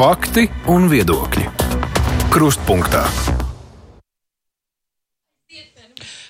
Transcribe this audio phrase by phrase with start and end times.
[0.00, 1.42] Fakti un viedokļi.
[2.32, 3.02] Krustpunktā.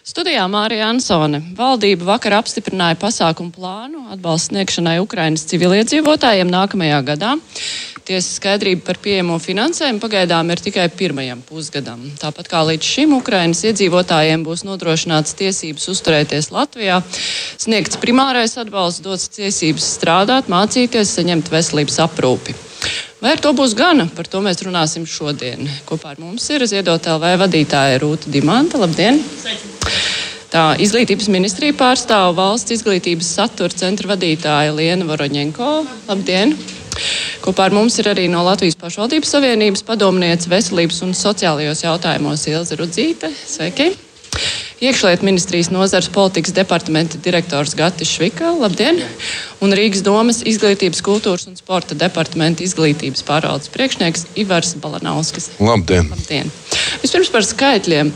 [0.03, 1.39] Studijā Mārija Ansone.
[1.55, 7.37] Valdība vakar apstiprināja pasākumu plānu atbalstu sniegšanai Ukrainas civiliedzīvotājiem nākamajā gadā.
[8.09, 12.03] Tiesa skaidrība par pieejamo finansējumu pagaidām ir tikai pirmajam pusgadam.
[12.19, 16.99] Tāpat kā līdz šim Ukrainas iedzīvotājiem būs nodrošināts tiesības uzturēties Latvijā,
[17.55, 22.59] sniegts primārais atbalsts, dots tiesības strādāt, mācīties, saņemt veselības aprūpi.
[23.21, 24.07] Vai ar to būs gana?
[24.17, 25.69] Par to mēs runāsim šodien.
[25.85, 28.81] Kopā ar mums ir Ziedot LV vadītāja Rūta Dimanta.
[28.81, 29.21] Labdien!
[30.51, 35.71] Tā izglītības ministrija pārstāv valsts izglītības satura centra vadītāja Liena Voroņenko.
[36.09, 36.57] Labdien!
[37.45, 42.81] Kopā ar mums ir arī no Latvijas pašvaldības savienības padomniece veselības un sociālajos jautājumos Ilza
[42.81, 43.29] Rudzīte.
[43.45, 43.93] Sveiki!
[44.81, 48.55] Iekšlietu ministrijas nozars politikas departamenta direktors Gatis Švika.
[48.57, 49.03] Labdien!
[49.61, 55.51] Un Rīgas domas izglītības, kultūras un sporta departamenta izglītības pārvaldes priekšnieks Ivars Balanauskas.
[55.61, 56.09] Labdien!
[56.09, 56.49] Labdien.
[57.03, 58.15] Vispirms par skaitļiem.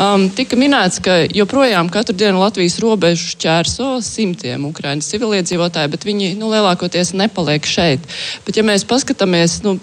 [0.00, 6.32] Um, tika minēts, ka joprojām katru dienu Latvijas robežu šķērso simtiem Ukraiņas civiliedzīvotāju, bet viņi
[6.40, 8.08] nu, lielākoties nepaliek šeit.
[8.48, 9.76] Bet, ja mēs paskatāmies, nu,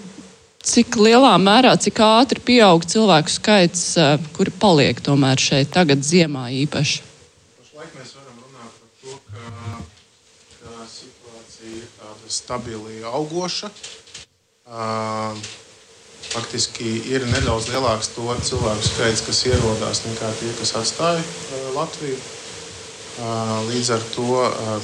[0.64, 6.48] cik lielā mērā, cik ātri pieaug cilvēku skaits, eh, kuri paliek tomēr šeit tagad ziemā
[6.64, 7.02] īpaši?
[7.58, 9.42] Pašlaik mēs varam runāt par to, ka,
[10.62, 13.70] ka situācija ir tāda stabili augoša.
[14.64, 15.36] Uh,
[16.32, 22.16] faktiski ir nedaudz lielāks to cilvēku skaits, kas ierodās, nekā tie, kas atstāja uh, Latviju.
[23.14, 24.38] Līdz ar to,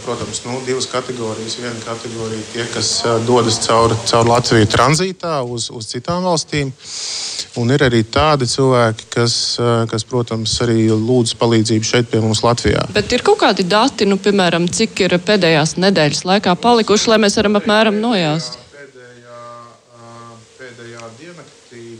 [0.04, 1.56] protams, nu, divas kategorijas.
[1.58, 2.92] Viena kategorija tie, kas
[3.26, 6.70] dodas caur, caur Latviju tranzītā uz, uz citām valstīm.
[7.58, 9.34] Un ir arī tādi cilvēki, kas,
[9.90, 12.86] kas, protams, arī lūdz palīdzību šeit pie mums Latvijā.
[12.94, 17.40] Bet ir kaut kādi dati, nu, piemēram, cik ir pēdējās nedēļas laikā palikuši, lai mēs
[17.40, 18.59] varam apmēram nojaust?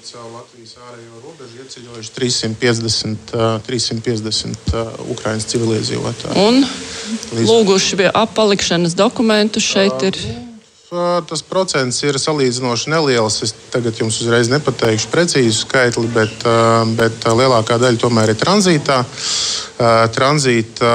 [0.00, 3.32] Diennaktī caur Latvijas ārējo robežu ieceļojuši 350,
[3.66, 6.36] 350 Ukraiņas civiliedzīvotāji.
[6.40, 6.64] Un
[7.46, 10.16] lūguši pie appalikšanas dokumentus šeit ir.
[10.90, 13.42] Tas procents ir salīdzinoši neliels.
[13.44, 16.42] Es tagad jums uzreiz nepateikšu precīzu skaitli, bet,
[16.98, 19.04] bet lielākā daļa tomēr ir tranzītā.
[20.16, 20.90] Tranzīta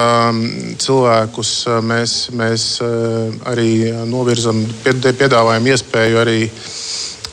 [0.83, 2.67] cilvēkus mēs, mēs
[3.47, 3.69] arī
[4.09, 6.41] novirzam, piedāvājam iespēju arī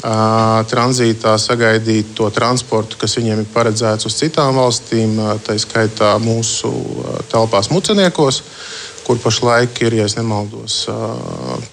[0.02, 5.14] tranzītā sagaidīt to transportu, kas viņiem ir paredzēts uz citām valstīm,
[5.46, 6.70] tā skaitā mūsu
[7.30, 8.42] telpās muceniekos,
[9.06, 10.88] kur pašlaik ir, ja nemaldos,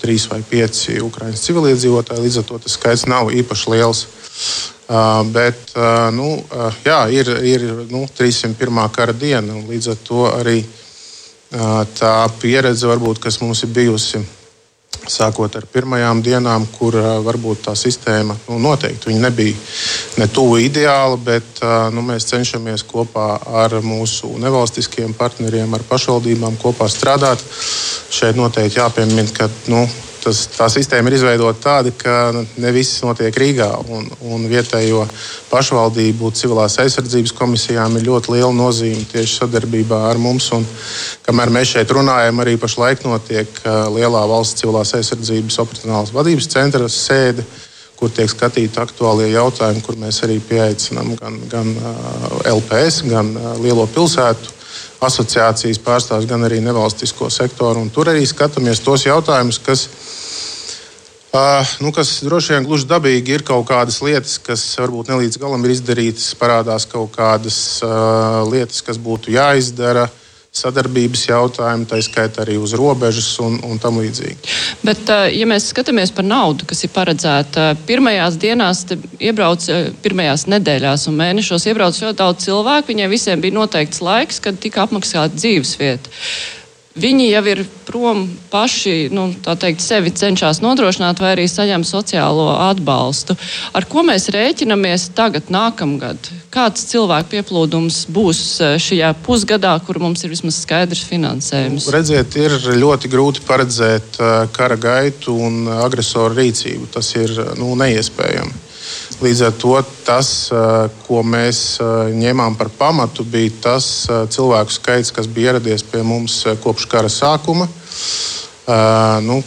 [0.01, 2.25] trīs vai pieci Ukraiņas civiliedzīvotāji.
[2.25, 4.05] Līdz ar to tas skaits nav īpaši liels.
[5.33, 5.73] Bet
[6.13, 6.31] nu,
[6.85, 8.81] jā, ir, ir nu, 301.
[8.93, 10.59] kara diena, un līdz ar to arī
[11.97, 14.21] tā pieredze, varbūt, kas mums ir bijusi
[15.09, 16.95] sākot ar pirmajām dienām, kur
[17.25, 19.55] varbūt tā sistēma nu, noteikti nebija
[20.19, 21.63] ne tuvu ideāla, bet
[21.93, 23.29] nu, mēs cenšamies kopā
[23.63, 27.43] ar mūsu nevalstiskiem partneriem, ar pašvaldībām kopā strādāt.
[28.09, 29.85] Šeit noteikti jāpiemina, ka nu,
[30.23, 33.69] tas, tā sistēma ir izveidota tāda, ka ne viss notiek Rīgā.
[33.91, 35.05] Un, un vietējo
[35.49, 40.51] pašvaldību civilās aizsardzības komisijām ir ļoti liela nozīme tieši sadarbībā ar mums.
[40.55, 40.67] Un,
[41.25, 43.63] kamēr mēs šeit runājam, arī pašlaik notiek
[43.95, 47.47] lielā valsts civilās aizsardzības operacionālās vadības centra sēde
[47.99, 51.73] kur tiek skatīti aktuālie jautājumi, kur mēs arī pieaicinām gan, gan
[52.47, 54.58] LPS, gan lielo pilsētu
[55.05, 57.83] asociācijas pārstāvjus, gan arī nevalstisko sektoru.
[57.85, 59.87] Un tur arī skatāmies tos jautājumus, kas
[61.29, 65.37] Uh, nu, kas droši vien gluži dabīgi ir kaut kādas lietas, kas varbūt ne līdz
[65.37, 70.07] galam ir izdarītas, parādās kaut kādas uh, lietas, kas būtu jāizdara.
[70.49, 74.53] Sadarbības jautājumi, tā skaitā arī uz robežas un, un tam līdzīgi.
[74.81, 78.81] Bet, ja mēs skatāmies par naudu, kas ir paredzēta pirmajās dienās,
[79.21, 79.67] iebrauc
[80.01, 82.89] pirmajās nedēļās un mēnešos, iebrauc ļoti daudz cilvēku.
[82.89, 86.17] Viņiem visiem bija noteikts laiks, kad tika apmaksāta dzīvesvieta.
[86.99, 92.49] Viņi jau ir prom paši, nu, tā teikt, sevi cenšas nodrošināt, vai arī saņem sociālo
[92.69, 93.37] atbalstu.
[93.77, 96.29] Ar ko mēs rēķinamies tagad, nākamgad?
[96.53, 101.89] Kāds cilvēku pieplūdums būs e, šajā pusgadā, kur mums ir vismaz skaidrs finansējums?
[101.93, 106.89] Redziet, ir ļoti grūti paredzēt e, kara gaitu un agresoru rīcību.
[106.97, 108.68] Tas ir nu, neiespējami.
[109.19, 109.75] Līdz ar to
[110.07, 110.29] tas,
[111.05, 111.79] ko mēs
[112.15, 117.67] ņēmām par pamatu, bija tas cilvēku skaits, kas bija ieradies pie mums kopš kara sākuma.
[119.25, 119.41] Nu,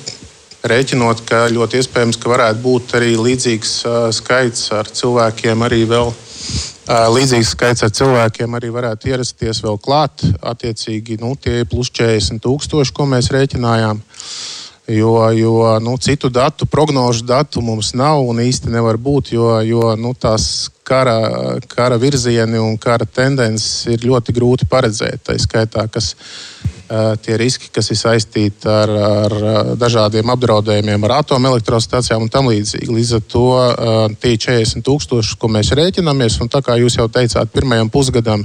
[0.62, 3.73] Rēķinot, ka ļoti iespējams, ka varētu būt arī līdzīgs
[4.15, 6.12] skaits ar cilvēkiem, arī vēl
[6.87, 10.23] līdzīgs skaits ar cilvēkiem arī varētu ierasties vēl klāt.
[10.39, 14.05] Attiecīgi, nu, tie ir plus 40 tūkstoši, ko mēs rēķinājām.
[14.88, 19.93] Jo, jo nu, citu datu, prognožu datu mums nav un īsti nevar būt, jo, jo
[19.94, 25.23] nu, tās kara, kara virzieni un kara tendences ir ļoti grūti paredzēt.
[25.29, 26.17] Tā skaitā, kas
[27.23, 29.37] tie riski, kas ir saistīti ar, ar
[29.79, 32.90] dažādiem apdraudējumiem, ar atomelektrostacijām un tam līdzīgi.
[32.90, 33.46] Līdz ar to
[34.20, 38.43] tie 40 tūkstoši, ko mēs rēķinamies, un tā kā jūs jau teicāt, pirmajam pusgadam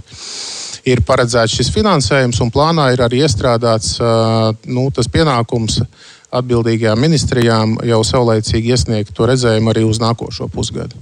[0.88, 3.98] ir paredzēts šis finansējums, un plānā ir arī iestrādāts
[4.69, 5.81] nu, tas pienākums
[6.35, 11.00] atbildīgajām ministrijām jau saulēcīgi iesniegt to redzējumu arī uz nākošo pusgadu.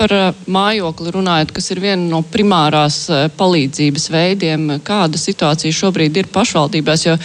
[0.00, 6.16] Par eh, mājokli runājot, kas ir viena no primārās eh, palīdzības veidiem, kāda situācija šobrīd
[6.16, 7.18] ir pašvaldībās, jo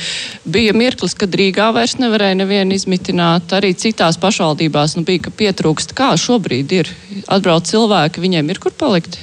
[0.43, 5.95] bija mirklis, kad Rīgā vairs nevarēja nevienu izmitināt, arī citās pašvaldībās nu, bija, ka pietrūkst.
[5.95, 6.91] Kā šobrīd ir?
[7.31, 9.21] Atbrauc cilvēki, viņiem ir kur palikt?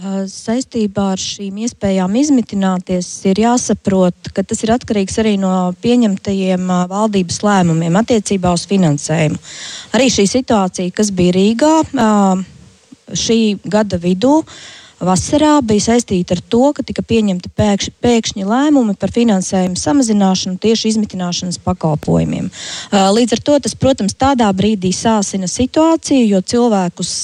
[0.00, 5.50] Saistībā ar šīm iespējām izmitināties, ir jāsaprot, ka tas ir atkarīgs arī no
[5.84, 9.36] pieņemtajiem valdības lēmumiem attiecībā uz finansējumu.
[9.98, 11.74] Arī šī situācija, kas bija Rīgā
[13.12, 14.38] šī gada vidū,
[15.04, 20.94] vasarā bija saistīta ar to, ka tika pieņemti pēkš, pēkšņi lēmumi par finansējumu samazināšanu tieši
[20.94, 22.48] izmitināšanas pakalpojumiem.
[22.92, 27.14] Līdz ar to tas, protams, tādā brīdī sāsina situāciju, jo cilvēkus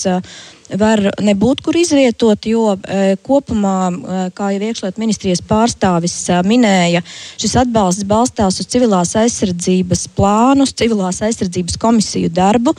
[0.74, 7.02] var nebūt kur izvietot, jo e, kopumā, e, kā jau iekšlietu ministrijas pārstāvis e, minēja,
[7.38, 12.74] šis atbalsts balstās uz civilās aizsardzības plānu, uz civilās aizsardzības komisiju darbu,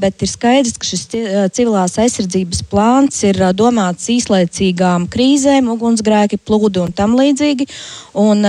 [0.00, 1.04] bet ir skaidrs, ka šis
[1.56, 7.66] civilās aizsardzības plāns ir domāts īslaicīgām krīzēm, ugunsgrēki, plūdu un tam līdzīgi.
[8.16, 8.40] Un,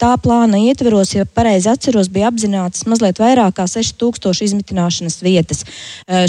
[0.00, 5.64] tā plāna ietveros, ja pareizi atceros, bija apzināts mazliet vairāk kā 6000 izmitināšanas vietas.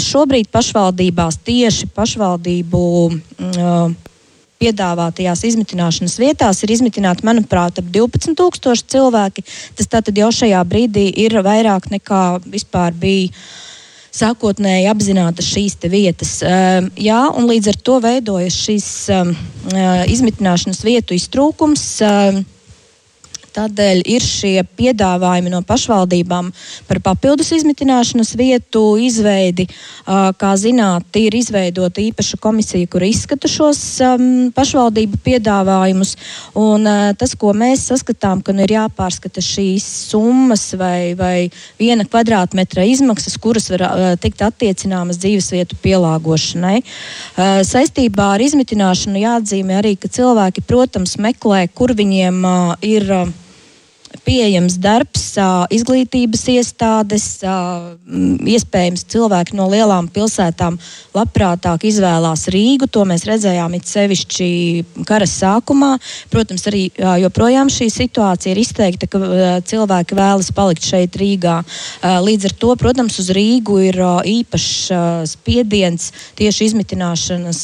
[0.04, 3.90] Šobrīd pašvaldībās tieši tieši pašvaldību uh,
[4.56, 9.44] piedāvātajās izmitināšanas vietās ir izmitināti, manuprāt, ap 12,000 cilvēki.
[9.76, 13.28] Tas tātad jau šajā brīdī ir vairāk nekā vispār bija.
[14.16, 16.38] Sākotnēji apzināta šīs vietas.
[16.40, 19.28] Uh, jā, un līdz ar to veidojas šis uh,
[20.08, 21.84] izmitināšanas vietu iztrūkums.
[22.00, 22.40] Uh,
[23.56, 26.50] Tādēļ ir šie piedāvājumi no pašvaldībām
[26.88, 29.64] par papildus izmitināšanas vietu izveidi.
[30.06, 34.26] Kā zināt, ir izveidota īpaša komisija, kur izskata šos um,
[34.56, 36.12] pašvaldību piedāvājumus.
[36.60, 36.84] Un,
[37.16, 41.48] tas, ko mēs saskatām, ka nu, ir jāpārskata šīs summas vai, vai
[41.80, 43.86] viena kvadrātmetra izmaksas, kuras var
[44.20, 46.82] tikt attiecināmas dzīvesvietu pielāgošanai.
[47.72, 52.44] Saistībā ar izmitināšanu jāatzīmē arī, ka cilvēki, protams, meklē, kur viņiem
[52.84, 53.16] ir.
[54.26, 55.24] Pieejams darbs,
[55.70, 57.26] izglītības iestādes,
[58.56, 60.80] iespējams cilvēki no lielām pilsētām
[61.14, 62.88] labprātāk izvēlās Rīgu.
[62.90, 64.48] To mēs redzējām it sevišķi
[65.06, 65.92] kara sākumā.
[66.32, 66.88] Protams, arī
[67.22, 69.20] joprojām šī situācija ir izteikta, ka
[69.70, 71.60] cilvēki vēlas palikt šeit Rīgā.
[72.02, 77.62] Līdz ar to, protams, uz Rīgu ir īpašs spiediens tieši izmitināšanas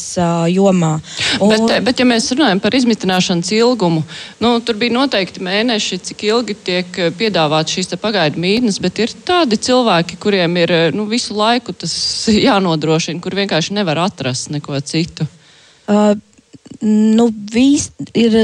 [0.53, 0.95] jomā.
[1.41, 1.57] Un...
[1.57, 4.07] Bet, bet, ja mēs runājam par izmitināšanas ilgumu,
[4.43, 8.99] nu, tur bija noteikti mēneši, cik ilgi ilgi tiek eh, piedāvāts šīs pagaidu mītnes, bet
[9.01, 14.51] ir tādi cilvēki, kuriem ir eh, nu, visu laiku tas jānodrošina, kur vienkārši nevar atrast
[14.51, 15.27] neko citu.
[15.89, 16.15] Uh,
[16.81, 18.35] nu, vis, ir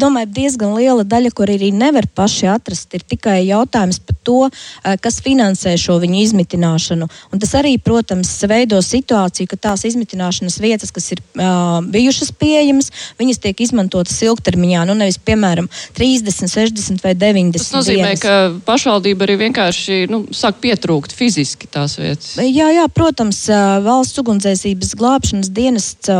[0.00, 2.92] domāju, diezgan liela daļa, kur arī nevar paši atrast.
[2.94, 7.08] Ir tikai jautājums par to, eh, kas finansē šo viņu izmitināšanu.
[7.32, 12.90] Un tas arī, protams, veido situāciju, ka tās izmitināšanas vietas, kas ir uh, bijušas pieejamas,
[13.18, 14.84] viņas tiek izmantotas ilgtermiņā.
[14.86, 17.58] Nu, nevis, piemēram, 30, 60 vai 90.
[17.58, 18.20] Tas nozīmē, dienas.
[18.20, 18.34] ka
[18.66, 22.34] pašvaldība arī vienkārši nu, sāk pietrūkt fiziski tās vietas.
[22.40, 23.44] Jā, jā protams,
[23.84, 26.10] valsts ugunsdzēsības glābšanas dienests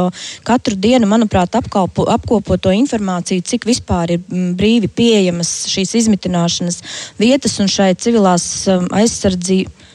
[0.47, 6.81] katru dienu, manuprāt, apkalpo, apkopoto informāciju, cik vispār ir mm, brīvi pieejamas šīs izmitināšanas
[7.21, 9.89] vietas un šai civilās um, aizsardzības.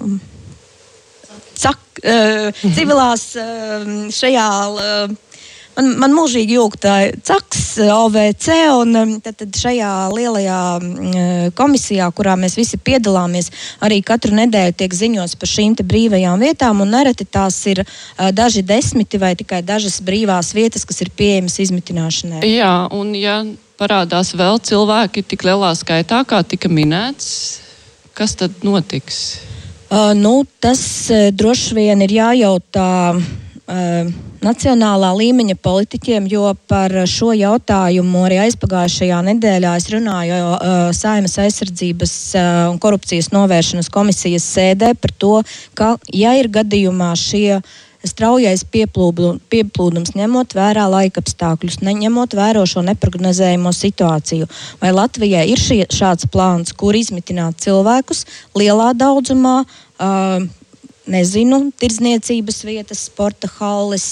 [0.00, 0.18] Um,
[1.60, 5.14] cak, uh, civilās uh, šajā uh,
[5.74, 6.92] Man, man mūžīgi jūgta
[7.26, 13.50] CAKS, OVC un um, tad, tad šajā lielajā mm, komisijā, kurā mēs visi piedalāmies,
[13.82, 16.84] arī katru nedēļu tiek ziņots par šīm brīvajām vietām.
[16.86, 22.44] Nereti tās ir uh, daži desmiti vai tikai dažas brīvās vietas, kas ir pieejamas izmitināšanai.
[22.46, 23.40] Jā, un ja
[23.80, 27.32] parādās vēl cilvēki tik lielā skaitā, kā tika minēts,
[28.14, 29.40] kas tad notiks?
[29.90, 30.84] Uh, nu, tas
[31.34, 32.92] droši vien ir jājautā.
[33.64, 34.10] Uh,
[34.44, 42.12] nacionālā līmeņa politiķiem, jo par šo jautājumu arī aizpagājušajā nedēļā es runāju uh, Saimas aizsardzības
[42.36, 45.32] uh, un korupcijas novēršanas komisijas sēdē par to,
[45.72, 47.62] ka, ja ir gadījumā šie
[48.04, 54.48] straujais pieplūdums, ņemot vērā laika apstākļus, ņemot vērā šo neparedzējumu situāciju.
[54.82, 58.26] Vai Latvijai ir šie, šāds plāns, kur izmitināt cilvēkus
[58.60, 59.62] lielā daudzumā?
[59.94, 60.44] Uh,
[61.10, 64.06] nezinu, tirdzniecības vietas, sporta halles,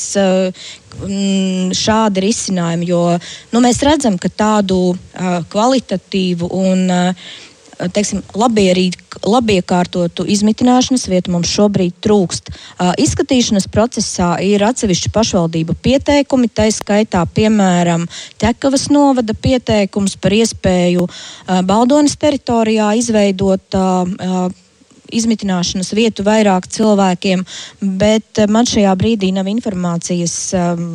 [1.82, 2.90] šādi risinājumi.
[2.90, 3.04] Jo
[3.52, 4.92] nu, mēs redzam, ka tādu
[5.52, 6.92] kvalitatīvu un
[7.82, 8.20] teiksim,
[9.26, 12.52] labiekārtotu izmitināšanas vietu mums šobrīd trūkst.
[13.02, 18.06] Izskatīšanas procesā ir atsevišķi pašvaldību pieteikumi, tā skaitā, piemēram,
[18.38, 21.08] Tekavas novada pieteikums par iespēju
[21.66, 23.80] Baldonas teritorijā izveidot
[25.12, 27.44] izmitināšanas vietu vairāk cilvēkiem,
[28.00, 30.86] bet eh, man šajā brīdī nav informācijas, ehm,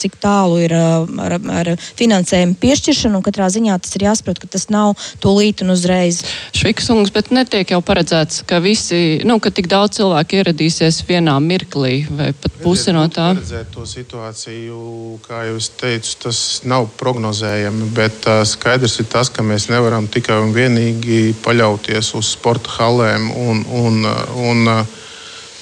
[0.00, 3.22] cik tālu ir eh, ar, ar finansējumu piešķiršanu.
[3.24, 6.22] Katrā ziņā tas ir jāsaprot, ka tas nav tūlīt un uzreiz.
[6.56, 12.04] Šviksungs, bet netiek jau paredzēts, ka visi, nu, ka tik daudz cilvēku ieradīsies vienā mirklī
[12.10, 13.32] vai pat pusi no tā.
[13.74, 14.78] To situāciju,
[15.24, 16.38] kā jau es teicu, tas
[16.68, 22.30] nav prognozējami, bet uh, skaidrs ir tas, ka mēs nevaram tikai un vienīgi paļauties uz
[22.36, 24.04] sporta halēm un, un,
[24.40, 24.72] un,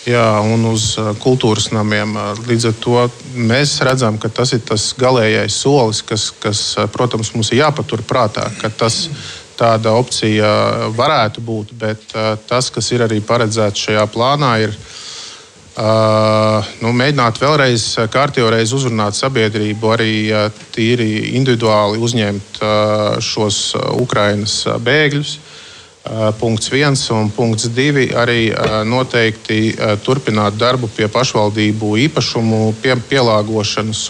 [0.08, 2.16] jā, un uz kultūras namiem.
[2.48, 3.04] Līdz ar to
[3.36, 8.48] mēs redzam, ka tas ir tas galīgais solis, kas, kas, protams, mums ir jāpatur prātā.
[8.78, 9.04] Tas,
[9.62, 10.48] tāda opcija
[10.96, 12.16] varētu būt, bet
[12.48, 14.76] tas, kas ir arī paredzēts šajā plānā, ir
[15.72, 23.62] Uh, nu, mēģināt vēlreiz, kārtībā reiz uzrunāt sabiedrību, arī uh, tīri individuāli uzņemt uh, šos
[24.02, 25.32] Ukraiņas bēgļus.
[25.38, 25.51] Uh,
[26.38, 28.50] Punkts viens un punkts divi arī
[28.90, 34.08] noteikti turpināt darbu pie pašvaldību īpašumu pie, pielāgošanas.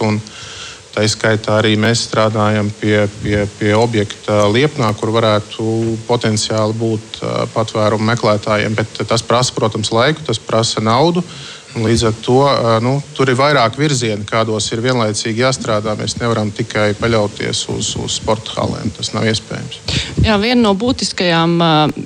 [0.93, 5.65] Tā izskaitā arī mēs strādājam pie, pie, pie objekta Liepnā, kur varētu
[6.09, 7.21] potenciāli būt
[7.55, 8.77] patvērumu meklētājiem.
[8.77, 11.25] Bet tas prasa, protams, laiku, tas prasa naudu.
[11.73, 12.39] Līdz ar to
[12.85, 15.95] nu, tur ir vairāk virzieni, kādos ir vienlaicīgi jāstrādā.
[15.97, 18.93] Mēs nevaram tikai paļauties uz, uz sporta halēm.
[18.93, 19.79] Tas nav iespējams.
[20.27, 21.57] Jā, viena no būtiskajām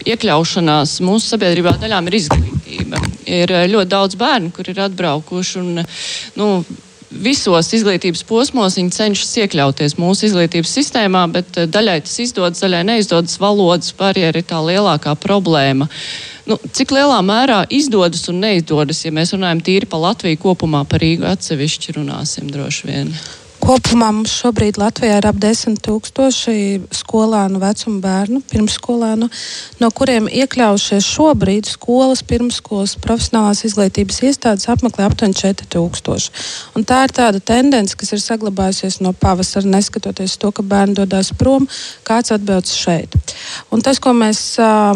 [0.07, 3.03] iekļaušanās mūsu sabiedrībā daļām ir izglītība.
[3.27, 5.65] Ir ļoti daudz bērnu, kur ir atbraukuši.
[5.65, 5.83] Un,
[6.39, 6.51] nu,
[7.11, 13.41] visos izglītības posmos viņi cenšas iekļauties mūsu izglītības sistēmā, bet daļai tas izdodas, daļai neizdodas.
[13.43, 15.91] Valodas barjera ir tā lielākā problēma.
[15.91, 20.85] Uh, Nu, cik lielā mērā izdodas un neizdodas, ja mēs runājam tīri par Latviju kopumā,
[20.87, 23.11] par Rīgu atsevišķi runāsim droši vien?
[23.67, 26.53] Kopumā mums šobrīd Latvijā ir ap 10 tūkstoši
[26.95, 29.27] skolānu vecuma bērnu, pirmsskolānu,
[29.83, 36.47] no kuriem iekļaujušies šobrīd skolas, pirmsskolas, profesionālās izglītības iestādes apmeklē aptuveni 4 tūkstoši.
[36.79, 41.35] Un tā ir tāda tendence, kas ir saglabājusies no pavasara, neskatoties to, ka bērni dodas
[41.35, 41.67] prom,
[42.07, 43.19] kāds atbildes šeit.
[43.75, 44.95] Un tas, ko mēs uh,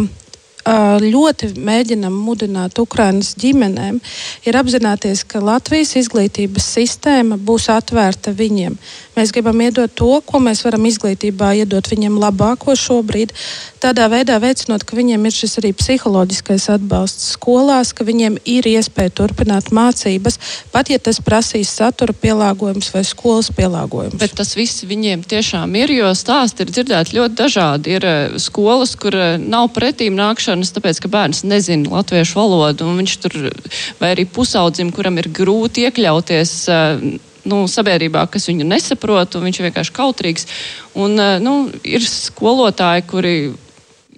[0.66, 4.00] ļoti mēģinam mudināt Ukraiņas ģimenēm,
[4.44, 8.76] ir apzināties, ka Latvijas izglītības sistēma būs atvērta viņiem.
[9.20, 13.34] Mēs gribam iedot to, ko mēs varam izglītībā iedot viņiem labāko šobrīd.
[13.82, 19.12] Tādā veidā veicinot, ka viņiem ir šis arī psiholoģiskais atbalsts skolās, ka viņiem ir iespēja
[19.20, 20.38] turpināt mācības,
[20.72, 24.16] pat ja tas prasīs satura pielāgojums vai skolas pielāgojums.
[24.20, 27.96] Bet tas viss viņiem tiešām ir, jo stāsti ir dzirdēti ļoti dažādi.
[28.00, 28.10] Ir
[28.40, 33.40] skolas, kur nav pretīm nākšanas, tāpēc, ka bērns nezina latviešu valodu, un viņš tur,
[34.00, 36.56] vai arī pusaudzim, kuram ir grūti iekļauties
[37.50, 40.48] nu, sabiedrībā, kas viņu nesaprot, un viņš ir vienkārši kautrīgs.
[40.94, 43.34] Un, eh, nu, ir skolotāji, kuri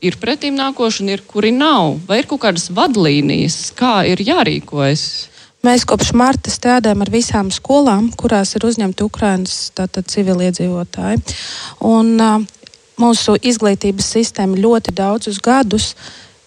[0.03, 1.99] ir pretīm nākoši, un ir kuri nav.
[2.07, 5.05] Vai ir kaut kādas vadlīnijas, kā ir jārīkojas?
[5.63, 9.59] Mēs kopš marta strādājam ar visām skolām, kurās ir uzņemti Ukraiņas
[10.11, 11.23] civiliedzīvotāji.
[11.87, 12.43] Un, uh,
[13.03, 15.93] mūsu izglītības sistēma ļoti daudzus gadus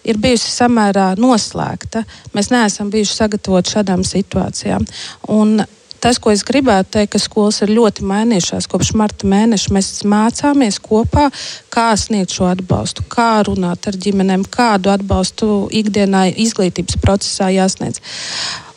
[0.06, 2.04] ir bijusi samērā noslēgta.
[2.36, 4.86] Mēs neesam bijuši sagatavoti šādām situācijām.
[5.34, 5.64] Un
[6.06, 9.72] tas, ko es gribētu teikt, ka skolas ir ļoti mainījušās kopš marta mēneša.
[9.74, 11.32] Mēs mācāmies kopā,
[11.74, 18.04] kā sniegt šo atbalstu, kā runāt ar ģimenēm, kādu atbalstu ikdienā izglītības procesā jāsniedz.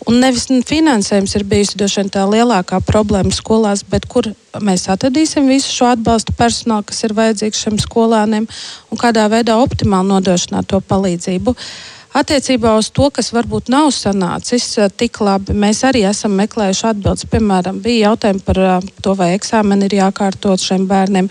[0.08, 4.30] Un nevis finansējums ir bijusi vien, tā lielākā problēma skolās, bet kur
[4.64, 8.49] mēs atradīsim visu šo atbalstu personālu, kas ir vajadzīgs šiem skolāniem
[8.88, 11.52] un kādā veidā optimāli nodrošināt to palīdzību.
[11.52, 16.87] Uh, Attiecībā uz to, kas varbūt nav sanācis eh, tik labi, mēs arī esam meklējuši
[16.90, 17.28] atbildes.
[17.30, 21.28] Piemēram, bija jautājumi par eh, to, vai eksāmeni ir jākārtot šiem bērniem,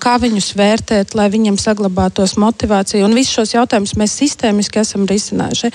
[0.00, 3.04] kā viņus vērtēt, lai viņiem saglabātos motivācija.
[3.04, 5.72] Un visus šos jautājumus mēs sistēmiski esam risinājuši.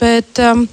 [0.00, 0.64] Bet, um,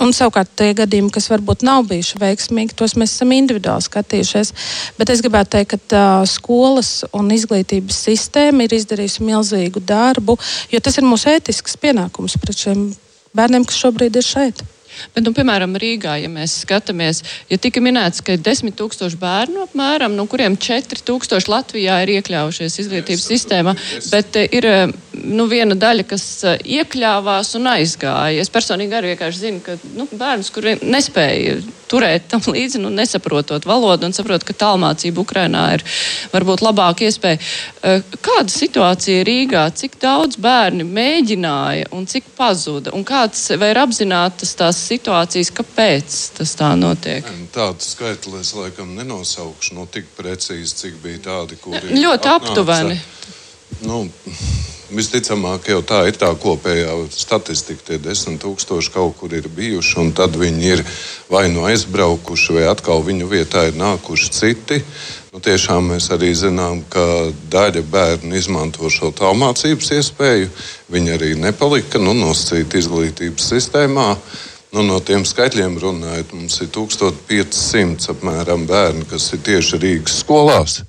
[0.00, 4.52] Un savukārt tie gadījumi, kas varbūt nav bijuši veiksmīgi, tos mēs esam individuāli skatījušies.
[4.96, 10.38] Bet es gribētu teikt, ka tā, skolas un izglītības sistēma ir izdarījusi milzīgu darbu,
[10.72, 12.86] jo tas ir mūsu ētisks pienākums pret šiem
[13.36, 14.64] bērniem, kas šobrīd ir šeit.
[15.14, 19.64] Bet, nu, piemēram, Rīgā, ja mēs skatāmies, ja tika minēts, ka ir 10 tūkstoši bērnu
[19.68, 23.76] apmēram, no kuriem 4 tūkstoši Latvijā ir iekļaujušies izglītības sistēmā,
[24.10, 24.68] bet ir
[25.24, 28.40] nu, viena daļa, kas eh, iekļāvās un aizgāja.
[28.40, 31.58] Es personīgi arī vienkārši zinu, ka nu, bērnus, kuri nespēja
[31.90, 35.84] turēt tam līdzi, nu, nesaprotot valodu un saprot, ka tālmācība Ukrainā ir
[36.32, 37.40] varbūt labāka iespēja.
[38.20, 39.66] Kāda situācija Rīgā?
[39.76, 42.94] Cik daudz bērni mēģināja un cik pazuda?
[42.96, 47.26] Un kāds vai ir apzinātas tās situācijas, kāpēc tas tā notiek?
[47.54, 51.96] Tādu skaitli es laikam nenosaukšu, no nu, tik precīzi, cik bija tādi, kuri.
[51.96, 53.00] Ļoti aptuveni.
[53.86, 54.04] Nu,
[54.90, 57.84] Visticamāk, jau tā ir tā kopējā statistika.
[57.86, 60.82] Tie desmit tūkstoši kaut kur ir bijuši, un tad viņi ir
[61.30, 64.80] vai nu aizbraukuši, vai atkal viņu vietā ir nākuši citi.
[65.30, 67.04] Nu, tiešām mēs arī zinām, ka
[67.52, 70.50] daļa bērnu izmanto šo tālmācības iespēju.
[70.90, 74.08] Viņi arī nepalika nu, nosacīti izglītības sistēmā.
[74.74, 80.80] Nu, no tiem skaitļiem runājot, mums ir 1500 apmēram bērni, kas ir tieši Rīgas skolās.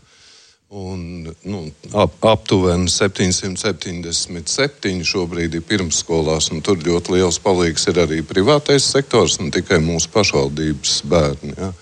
[0.74, 8.22] Un, nu, ap, aptuveni 777 šobrīd ir pirmsskolās, un tur ļoti liels palīgs ir arī
[8.24, 11.51] privātais sektors, ne tikai mūsu pašvaldības bērni.
[11.58, 11.75] Ja.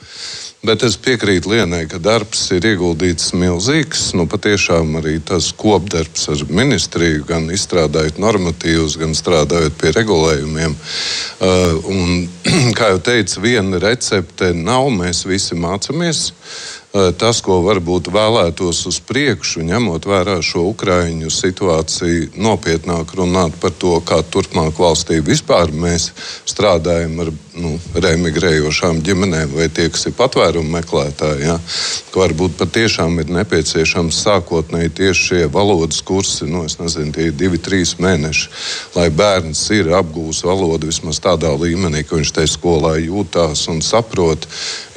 [0.65, 4.09] Bet es piekrītu Lienai, ka darbs ir ieguldīts milzīgs.
[4.17, 10.73] Nu, patiešām arī tas kopdarbs ar ministriju, gan izstrādājot normatīvus, gan strādājot pie regulējumiem.
[11.37, 12.25] Uh, un,
[12.77, 16.33] kā jau teicu, viena recepte nav, mēs visi mācāmies.
[16.33, 23.75] Uh, tas, ko varbūt vēlētos uz priekšu, ņemot vērā šo ukraiņu situāciju, nopietnāk runāt par
[23.77, 26.09] to, kā turpmāk valstī vispār mēs
[26.49, 31.45] strādājam ar nu, remigrējošām ģimenēm vai tie, kas ir patvērumu meklētāji.
[31.47, 31.57] Ja,
[32.15, 37.95] varbūt patiešām ir nepieciešams sākotnēji tieši šie valodas kursi, nu, nezinu, tie ir divi, trīs
[38.01, 38.49] mēneši,
[38.95, 44.47] lai bērns ir apgūs valodu vismaz tādā līmenī, ka viņš tajā skolā jūtās un saprot.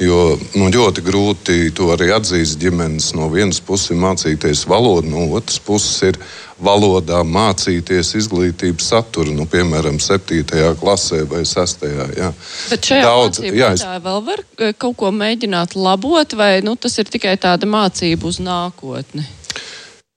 [0.03, 3.13] Jo nu, ļoti grūti to arī atzīst ģimenes.
[3.17, 6.19] No vienas puses mācīties valodu, no otras puses ir
[6.63, 10.43] valodā mācīties izglītības saturu, nu, piemēram, 7.
[10.79, 11.85] klasē vai 6.
[12.17, 12.31] Jā.
[12.71, 13.85] Bet šajā Daudz, jā, es...
[14.07, 18.41] vēl var eh, kaut ko mēģināt labot, vai nu, tas ir tikai tāda mācība uz
[18.43, 19.25] nākotni?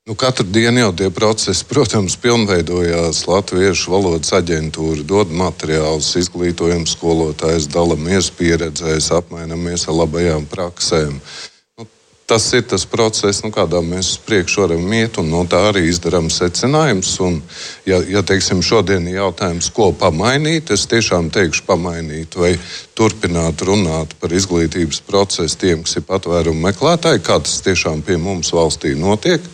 [0.07, 3.25] Nu, katru dienu jau tie procesi, protams, pilnveidojās.
[3.27, 11.19] Latviešu valodas aģentūra dod materiālus, izglītojam skolotājus, dalāmies pieredzēs, apmainamies ar labajām praksēm
[12.27, 15.85] tas ir tas process, nu, kādā mēs uz priekšu varam iet, un no tā arī
[15.87, 17.13] izdarām secinājumus.
[17.87, 22.57] Ja, ja teiksim, šodien ir jautājums, ko pamainīt, es tiešām teikšu, pamainīt vai
[22.99, 28.51] turpināt runāt par izglītības procesu tiem, kas ir patvērumu meklētāji, kā tas tiešām pie mums
[28.57, 29.47] valstī notiek.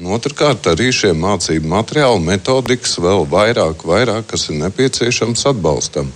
[0.00, 6.12] Un otrkārt, arī šie mācību materiāli, metodikas vēl vairāk, vairāk kas ir nepieciešams atbalstam.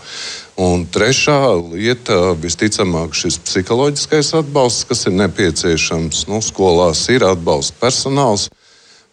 [0.59, 6.25] Un trešā lieta, visticamāk, šis psiholoģiskais atbalsts, kas ir nepieciešams.
[6.27, 8.49] Nu, skolās ir atbalsta personāls,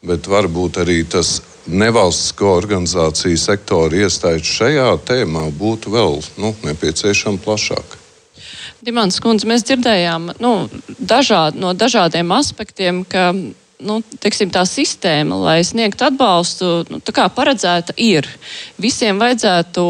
[0.02, 1.38] bet varbūt arī tas
[1.70, 7.94] nevalstisko organizāciju sektora iestājas šajā tēmā būtu vēl nu, nepieciešama plašāk.
[8.86, 10.52] Dimants Kundze, mēs dzirdējām nu,
[10.98, 13.32] dažād, no dažādiem aspektiem, ka
[13.84, 17.02] nu, teiksim, tā sistēma, lai sniegtu atbalstu, nu,
[17.36, 18.28] paredzēta ir.
[18.82, 19.84] Visiem vajadzētu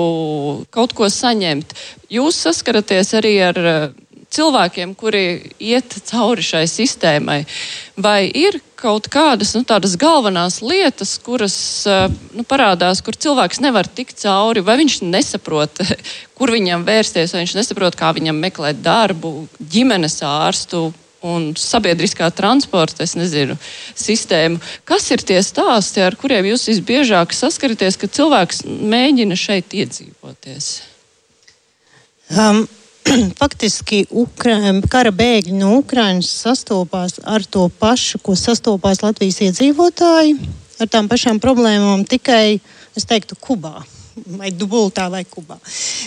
[0.74, 1.76] kaut ko saņemt.
[2.14, 3.88] Jūs saskaraties arī ar eh,
[4.36, 7.44] cilvēkiem, kuri iet cauri šai sistēmai.
[8.02, 11.58] Vai ir kaut kādas nu, tādas galvenās lietas, kuras
[11.90, 15.82] eh, nu, parādās, kur cilvēks nevar tikt cauri, vai viņš nesaprot,
[16.38, 20.90] kur viņam vērsties, vai viņš nesaprot, kā viņam meklēt darbu, ģimenes ārstu,
[21.26, 23.58] un sabiedriskā transporta nezinu,
[23.98, 24.62] sistēmu.
[24.88, 30.72] Kas ir tie stāsti, ar kuriem jūs visbiežāk saskaraties, kad cilvēks mēģina šeit iedzīvoties?
[32.38, 32.66] Um.
[33.42, 34.56] Faktiski Ukra
[34.90, 40.40] kara bēgļi no Ukrainas sastopās ar to pašu, ko sastopās Latvijas iedzīvotāji,
[40.82, 42.58] ar tām pašām problēmām, tikai,
[42.98, 43.84] es teiktu, Kubā
[44.16, 45.58] vai dubultā vai kubā.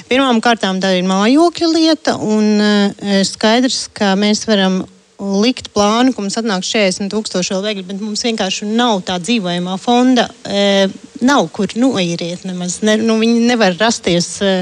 [0.08, 4.80] Pirmkārt, tā ir mājokļa lieta, un uh, skaidrs, ka mēs varam
[5.18, 9.74] likt plānu, ka mums atnāks 40 tūkstoši vēl bēgļu, bet mums vienkārši nav tā dzīvojamā
[9.82, 10.28] fonda.
[10.46, 10.86] E,
[11.26, 12.78] nav kur noīriet nemaz.
[12.86, 14.28] Ne, nu, viņi nevar rasties.
[14.46, 14.52] E,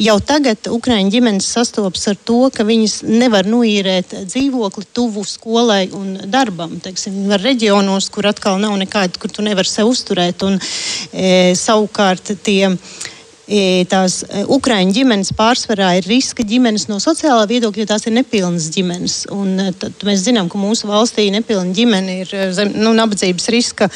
[0.00, 6.16] jau tagad Ukraiņu ģimenes sastopas ar to, ka viņas nevar noīrēt dzīvokli tuvu skolai un
[6.32, 6.78] darbam.
[6.80, 10.48] Teiksim, var reģionos, kur atkal nav nekāda, kur tu nevari sev uzturēt.
[10.48, 10.56] Un,
[11.12, 12.72] e, savukārt tie
[13.90, 19.16] tās Ukraiņu ģimenes pārsvarā ir riska ģimenes no sociālā viedokļa, jo tās ir nepilnas ģimenes.
[19.34, 23.90] Un, tad mēs zinām, ka mūsu valstī nepilna ģimene ir zem nu, nabadzības riska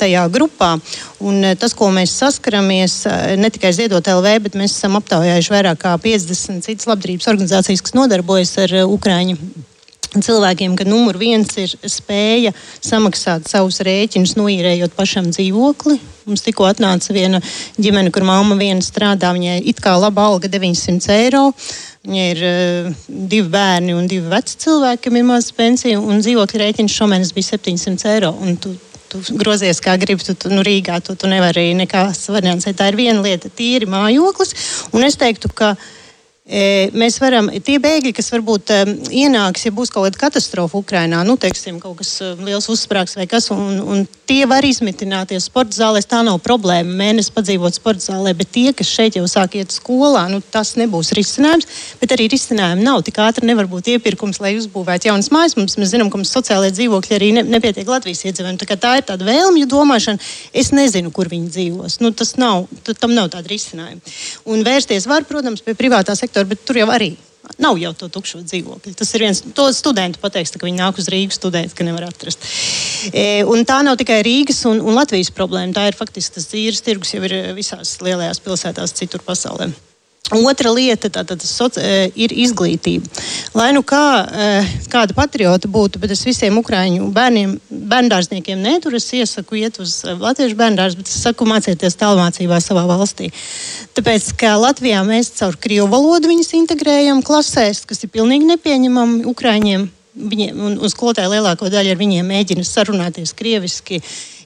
[0.00, 0.74] tajā grupā.
[1.22, 3.00] Un tas, ko mēs saskaramies,
[3.38, 7.98] ne tikai Ziedot LV, bet mēs esam aptaujājuši vairāk kā 50 citas labdarības organizācijas, kas
[7.98, 9.68] nodarbojas ar Ukraiņu
[10.18, 15.98] cilvēkiem, ka numur viens ir spēja samaksāt savus rēķinus, noīrējot pašam dzīvokli.
[16.26, 17.40] Mums tikko atnāca viena
[17.80, 19.30] ģimene, kur mamma viena strādā.
[19.36, 21.46] Viņai it kā laba alga 900 eiro.
[22.06, 26.62] Viņai ir uh, divi bērni un divi veci cilvēki, kam ir maza pensija, un dzīvokļa
[26.64, 28.32] rēķins šomēnes bija 700 eiro.
[28.62, 28.74] Tu,
[29.12, 32.68] tu grozies kā gribi, tu, tu nu, Rīgā tu, tu nevari nekā variants.
[32.78, 34.54] Tā ir viena lieta, tīri mājoklis.
[34.96, 35.74] Un es teiktu, ka
[36.50, 38.72] Mēs varam, tie bēgļi, kas varbūt
[39.14, 43.52] ienāks, ja būs kaut kāda katastrofa Ukrajinā, nu, teiksim, kaut kas liels uzsprāgs vai kas,
[43.54, 46.90] un, un tie var izmitināties sporta zālēs, tā nav problēma.
[47.00, 51.12] Mēnesis padzīvot sporta zālē, bet tie, kas šeit jau sāk iet skolā, nu, tas nebūs
[51.18, 51.66] risinājums.
[52.00, 53.02] Bet arī risinājumu nav.
[53.06, 55.56] Tik ātri nevar būt iepirkums, lai uzbūvētu jaunas mājas.
[55.58, 58.60] Mums, mēs zinām, ka mums sociālajie dzīvokļi arī ne, nepietiek Latvijas iedzīvotājiem.
[58.62, 60.22] Tā, tā ir tāda vēlmju domāšana.
[60.62, 61.98] Es nezinu, kur viņi dzīvos.
[62.04, 64.14] Nu, tas nav, tam nav tāda risinājuma.
[64.50, 67.16] Un vērsties var, protams, pie privātā sektora sektoru, bet tur jau arī
[67.58, 68.94] nav jau to tukšo dzīvokļu.
[68.94, 72.44] Tas ir viens no studentiem, pateiks, ka viņi nāk uz Rīgas studēt, ka nevar atrast.
[73.12, 75.74] E, tā nav tikai Rīgas un, un Latvijas problēma.
[75.74, 79.72] Tā ir faktiski tas īres tirgus jau ir visās lielajās pilsētās citur pasaulē.
[80.30, 83.08] Otra lieta tātad, soci, e, ir izglītība.
[83.58, 84.46] Lai nu kā, e,
[84.92, 87.56] kāda patriota būtu, bet es visiem ukrāņu bērniem,
[87.90, 92.86] bērndārzniekiem netur, es iesaku iet uz e, latviešu bērndārzu, bet es saku mācieties tālmācībā savā
[92.86, 93.32] valstī.
[93.98, 99.90] Tāpēc, ka Latvijā mēs caur krievu valodu viņus integrējam klasēs, kas ir pilnīgi nepieņemami ukrāņiem.
[100.30, 103.98] Viņiem, un, un skolotāji lielāko daļu ar viņiem mēģina sarunāties krieviski,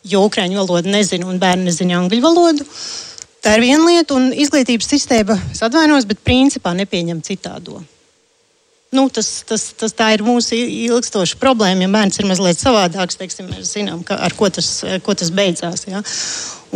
[0.09, 2.65] jo ukrāņu valodu nezina un bērni nezina angļu valodu.
[2.65, 3.14] Uh,
[3.45, 7.83] Tā ir viena lieta, un izglītības sistēma, es atvainojos, bet principā nepieņem citādo.
[8.95, 11.85] Nu, tas, tas, tas, tā ir mūsu ilgstoša problēma.
[11.85, 14.69] Ja bērns ir mazliet savādāks, teiksim, mēs zinām, ka, ar ko tas,
[15.05, 15.85] ko tas beidzās.
[15.91, 16.01] Ja?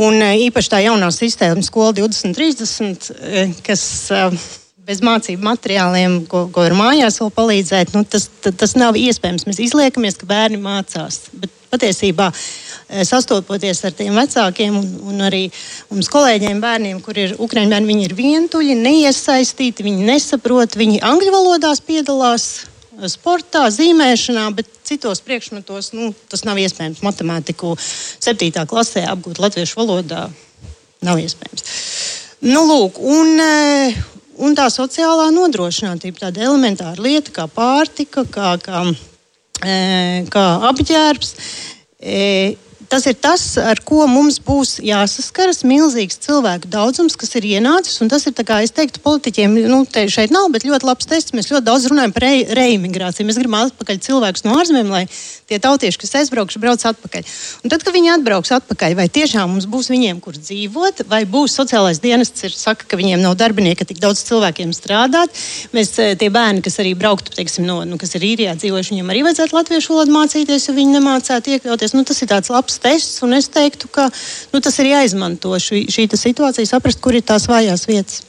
[0.02, 4.22] Un e, īpaši tā jaunā sistēma, skola 2030, e, kas e,
[4.88, 9.46] bez mācību materiāliem, ko, ko var mājās vēl palīdzēt, nu, tas, tas nav iespējams.
[9.48, 11.22] Mēs izliekamies, ka bērni mācās.
[11.38, 15.44] Bet patiesībā Eh, sastopoties ar tiem vecākiem un, un arī
[15.90, 21.32] mums kolēģiem, bērniem, kur ir ukraiņu bērni, viņi ir vientuļi, neiesaistīti, viņi nesaprot, viņi angļu
[21.34, 27.02] valodās piedalās eh, sportā, zīmēšanā, bet citos priekšmetos nu, tas nav iespējams.
[27.04, 28.64] Matemātiku 7.
[28.68, 30.28] klasē apgūt latviešu valodā
[31.04, 31.66] nav iespējams.
[32.48, 33.98] Nu, lūk, un, eh,
[34.40, 38.86] un tā sociālā nodrošinātība, tāda elementāra lieta kā pārtika, kā, kā,
[40.32, 41.34] kā apģērbs
[42.88, 45.64] tas ir tas, ar ko mums būs jāsaskaras.
[45.68, 48.00] Milzīgs cilvēku daudzums, kas ir ienācis.
[48.08, 51.34] Tas ir, kā es teiktu, politiķiem, nu, te šeit nav, bet ļoti labs tests.
[51.36, 53.28] Mēs ļoti daudz runājam par re reimigrāciju.
[53.28, 55.04] Mēs gribam atpakaļ cilvēkus no ārzemēm, lai
[55.48, 57.28] tie tautieši, kas aizbraukšu, brauc atpakaļ.
[57.64, 61.56] Un tad, kad viņi atbrauks atpakaļ, vai tiešām mums būs viņiem, kur dzīvot, vai būs
[61.56, 65.32] sociālais dienests, ir, saka, ka viņiem nav darbinieki, ka tik daudz cilvēkiem strādāt.
[65.76, 69.14] Mēs eh, tie bērni, kas arī brauktu, teiksim, no, nu, kas ir īrijā dzīvojuši, viņiem
[69.14, 71.96] arī vajadzētu latviešu valodu mācīties, ja viņi nemācētu iekļauties.
[71.96, 74.08] Nu, tas ir tāds labs tests, un es teiktu, ka
[74.52, 78.22] nu, tas ir jāizmanto šī, šī situācija, saprast, kur ir tās vājās vietas.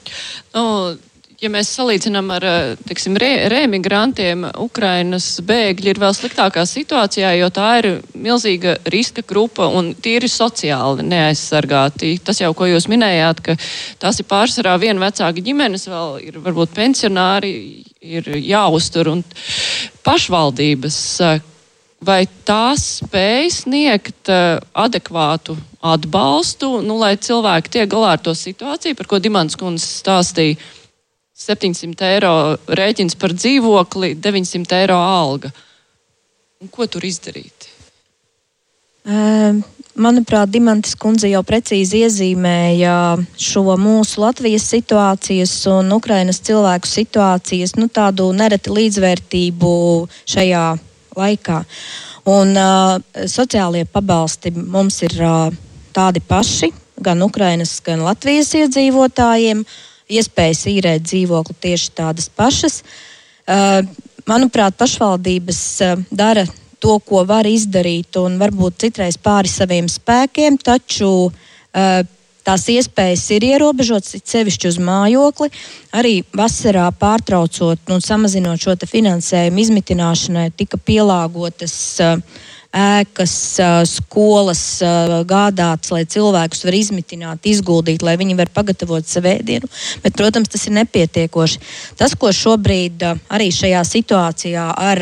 [0.56, 0.98] Nu,
[1.40, 2.46] ja mēs salīdzinām ar
[2.88, 9.70] tiksim, re, reemigrantiem, Ukrainas bēgļi ir vēl sliktākā situācijā, jo tā ir milzīga riska grupa
[9.80, 12.16] un tīri sociāli neaizsargāti.
[12.26, 13.56] Tas jau, ko jūs minējāt, ka
[14.02, 17.54] tās ir pārsvarā viena vecāka ģimenes, vēl ir varbūt pensionāri,
[18.00, 19.24] ir jāuztur un
[20.06, 21.00] pašvaldības
[22.06, 28.98] vai tās spēj sniegt uh, adekvātu atbalstu, nu, lai cilvēki tiek galā ar to situāciju,
[29.00, 30.60] par ko Dimants kundze stāstīja.
[31.40, 32.34] 700 eiro
[32.68, 35.54] rēķins par dzīvokli, 900 eiro alga.
[36.60, 37.70] Un ko tur izdarīt?
[39.08, 39.62] Uh,
[39.96, 42.98] manuprāt, Dimantas kundze jau precīzi iezīmēja
[43.40, 49.72] šo mūsu Latvijas situācijas un Ukrainas cilvēku situācijas, nu, tādu nereti līdzvērtību
[50.28, 50.66] šajā
[51.20, 51.64] laikā.
[52.30, 52.98] Un, uh,
[53.30, 55.54] sociālie pabalsti mums ir uh,
[55.96, 59.64] tādi paši, gan Ukrainas, gan Latvijas iedzīvotājiem.
[60.10, 62.82] Iespējas īrēt dzīvokli tieši tādas pašas.
[63.50, 63.82] Uh,
[64.30, 66.46] manuprāt, pašvaldības uh, dara
[66.80, 72.02] to, ko var izdarīt, un varbūt citreiz pāri saviem spēkiem, taču uh,
[72.50, 75.52] tās iespējas ir ierobežotas, sevišķi uz mājokli.
[75.94, 81.76] Arī vasarā pārtraucot, nu, samazinot šo finansējumu izmitināšanai, tika pielāgotas.
[82.70, 83.32] Ēkas,
[83.90, 84.60] skolas
[85.26, 89.66] gādātas, lai cilvēkus var izmitināt, izguldīt, lai viņi var pagatavot savu ēdienu.
[90.04, 91.64] Bet, protams, tas ir nepietiekoši.
[91.98, 95.02] Tas, ko šobrīd arī šajā situācijā ar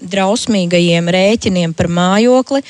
[0.00, 2.64] drausmīgajiem rēķiniem par mājokli,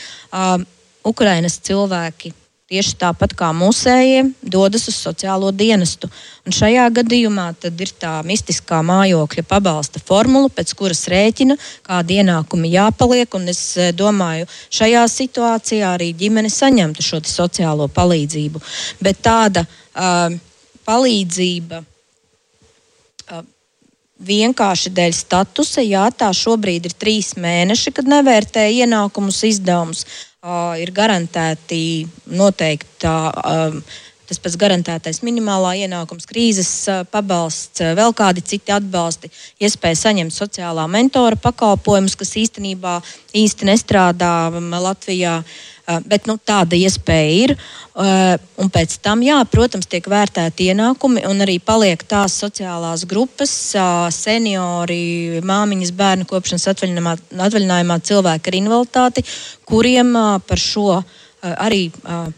[1.07, 2.35] Ukrainas cilvēki
[2.74, 6.10] tieši tāpat kā mūsējie, dodas uz sociālo dienestu.
[6.44, 11.56] Un šajā gadījumā ir tā mistiskā mājokļa pabalsta formula, pēc kuras rēķina,
[11.87, 13.38] kādi ienākumi jāpaliek.
[13.54, 18.62] Es eh, domāju, šajā situācijā arī ģimene saņemtu šo sociālo palīdzību.
[19.04, 20.34] Bet tāda uh,
[20.88, 21.82] palīdzība.
[23.30, 23.42] Uh,
[24.24, 30.04] vienkārši dēļ statusa, jā, tā šobrīd ir trīs mēneši, kad nevērtē ienākumus, izdevumus
[30.44, 31.85] uh, ir garantēti
[32.30, 33.09] noteikti.
[33.09, 36.70] Uh, Tas pats garantētais minimālā ienākums, krīzes
[37.12, 39.28] pabalsts, vēl kādi citi atbalsti,
[39.61, 42.94] iespēja saņemt sociālā mentora pakalpojumus, kas īstenībā
[43.37, 44.33] īsti nestrādā
[44.80, 45.35] Latvijā.
[45.44, 45.73] Uh,
[46.09, 47.55] bet nu, tāda iespēja ir.
[47.55, 53.53] Eh, un pēc tam, jā, protams, tiek vērtēti ienākumi un arī paliek tās sociālās grupas,
[53.75, 57.18] eh, seniori, māmiņas, bērnu kopšanas atvaļinājumā,
[57.49, 59.27] atvaļinājumā cilvēki ar invaliditāti,
[59.64, 61.05] kuriem par šo
[61.44, 61.90] arī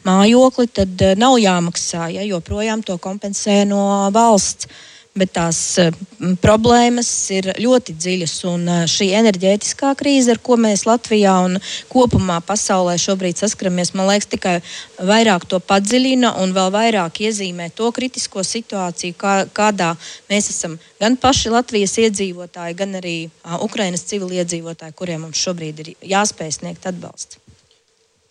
[0.03, 4.67] mājokli nav jāmaksā, ja joprojām to kompensē no valsts
[5.16, 5.94] bet tās uh,
[6.42, 8.35] problēmas ir ļoti dziļas.
[8.50, 11.59] Un uh, šī enerģētiskā krīze, ar ko mēs Latvijā un
[11.92, 14.57] kopumā pasaulē šobrīd saskaramies, man liekas, tikai
[15.00, 19.94] vairāk to padziļina un vēl vairāk iezīmē to kritisko situāciju, kā, kādā
[20.31, 23.16] mēs esam gan paši Latvijas iedzīvotāji, gan arī
[23.64, 27.46] Ukrainas civiliedzīvotāji, kuriem mums šobrīd ir jāspēj sniegt atbalstu.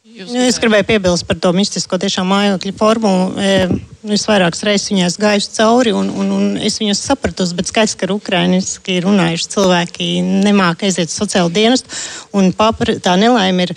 [0.06, 3.24] Jūs nu, es gribēju piebilst par to mistisko tiešām mājokļu formulu.
[3.42, 3.56] E,
[4.14, 8.12] es vairākas reizes viņās gājuši cauri, un, un, un es viņas sapratu, bet skaidrs, ka
[8.14, 10.10] ukrainiski runājuši cilvēki
[10.46, 11.90] nemāk aiziet sociālo dienestu,
[12.38, 13.74] un papra, tā nelaime ir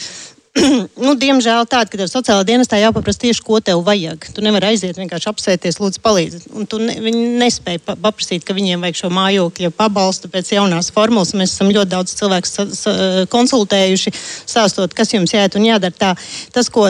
[1.06, 4.28] nu, diemžēl tāda, ka tev sociālā dienestā jāpaprasa tieši, ko tev vajag.
[4.34, 6.48] Tu nevari aiziet vienkārši apsēties, lūdzu, palīdziet.
[6.56, 10.90] Un tu ne, viņi nespēja pa, paprasīt, ka viņiem vajag šo mājokļa pabalstu pēc jaunās
[10.94, 11.34] formulas.
[11.38, 14.14] Mēs esam ļoti daudz cilvēku konsultējuši,
[14.48, 15.96] stāstot, kas jums jāiet un jādara.
[15.98, 16.12] Tā,
[16.54, 16.88] tas, ko,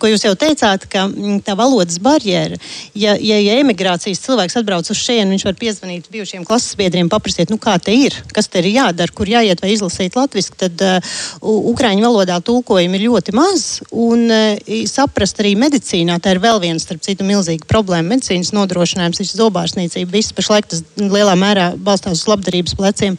[0.00, 2.58] ko jūs jau teicāt, ka mm, tā valodas barjera,
[2.94, 7.52] ja, ja, ja emigrācijas cilvēks atbrauc uz šejienu, viņš var piezvanīt bijušiem klases biedriem, paprasīt,
[7.52, 11.16] nu, kā te ir, kas te ir jādara, kur jāiet vai izlasīt latviešu, tad uh,
[11.42, 13.66] ukraiņu valodā tulkojumi ir ļoti maz.
[13.90, 18.14] Un uh, saprast arī medicīnā, tā ir vēl viena, starp citu, milzīga problēma.
[18.14, 23.18] Medicīnas nodrošinājums, viss zobārstniecība, viss pašlaik tas lielā mērā balstās uz labdarības pleciem.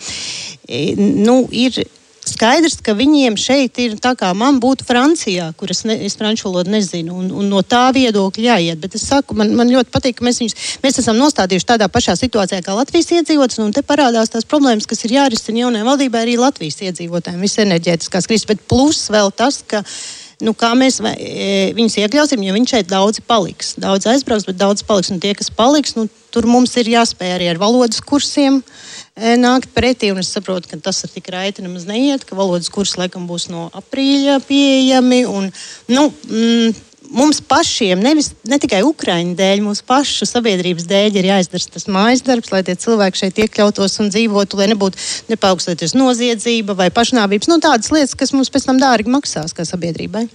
[0.98, 1.80] Nu, ir,
[2.30, 6.48] skaidrs, ka viņiem šeit ir tā kā man būtu Francijā, kur es, ne, es franču
[6.50, 8.82] valodu nezinu, un, un no tā viedokļa jāiet.
[8.84, 12.18] Bet es saku, man, man ļoti patīk, ka mēs, viņus, mēs esam nostādījuši tādā pašā
[12.20, 16.38] situācijā kā Latvijas iedzīvotājs, un te parādās tās problēmas, kas ir jārisina jaunajai valdībai arī
[16.42, 19.84] Latvijas iedzīvotājiem, visas enerģētiskās krīzes, bet plus vēl tas, ka
[20.44, 21.48] nu, kā mēs vai, e,
[21.78, 23.74] viņus iekļausim, jo viņi šeit daudzi paliks.
[23.82, 25.10] Daudz aizbrauks, bet daudz paliks.
[25.14, 29.74] Un tie, kas paliks, nu, tur mums ir jāspēj arī ar valodas kursiem e, nākt
[29.76, 30.12] pretī.
[30.22, 33.68] Es saprotu, ka tas ar tik raiti nemaz neiet, ka valodas kursi laikam būs no
[33.78, 35.24] aprīļa pieejami.
[35.26, 35.50] Un,
[35.90, 41.74] nu, mm, mums pašiem, nevis ne tikai Ukraiņu dēļ, mūsu pašu sabiedrības dēļ ir jāizdara
[41.74, 45.00] tas mājas darbs, lai tie cilvēki šeit iekļautos un dzīvotu, lai nebūtu
[45.32, 47.50] nepaukstīties noziedzība vai pašnāvības.
[47.52, 50.28] Nu, tādas lietas, kas mums pēc tam dārgi maksās kā sabiedrībai.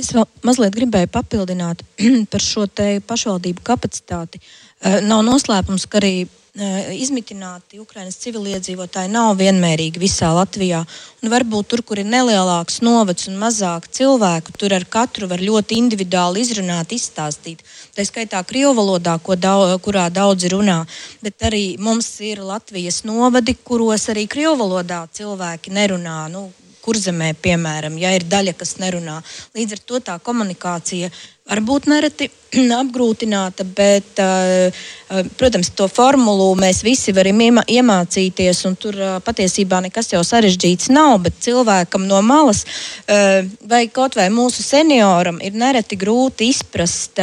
[0.00, 1.82] Es vēl mazliet gribēju papildināt
[2.32, 2.64] par šo
[3.06, 4.40] pašvaldību kapacitāti.
[4.40, 6.14] Eh, nav noslēpums, ka arī
[6.56, 10.82] izmitināti Ukraiņas civiliedzīvotāji nav vienmērīgi visā Latvijā.
[11.22, 15.76] Un varbūt tur, kur ir nelielāks novads un mazāk cilvēku, tur ar katru var ļoti
[15.76, 17.60] individuāli izrunāt, izstāstīt.
[17.96, 20.84] Tā skaitā krievu valodā, daudz, kurā daudzi runā,
[21.22, 26.22] bet arī mums ir Latvijas novadi, kuros arī krievu valodā cilvēki nerunā.
[26.32, 26.48] Nu,
[26.86, 29.18] kurzemē, piemēram, ja ir daļa, kas nerunā.
[29.56, 31.10] Līdz ar to tā komunikācija
[31.46, 32.28] var būt nereti
[32.80, 34.70] apgrūtināta, bet, uh,
[35.10, 40.90] uh, protams, to formulu mēs visi varam iemācīties, un tur uh, patiesībā nekas jau sarežģīts
[40.94, 42.64] nav, bet cilvēkam no malas
[43.06, 47.20] vai kaut vai mūsu senioram ir nereti grūti izprast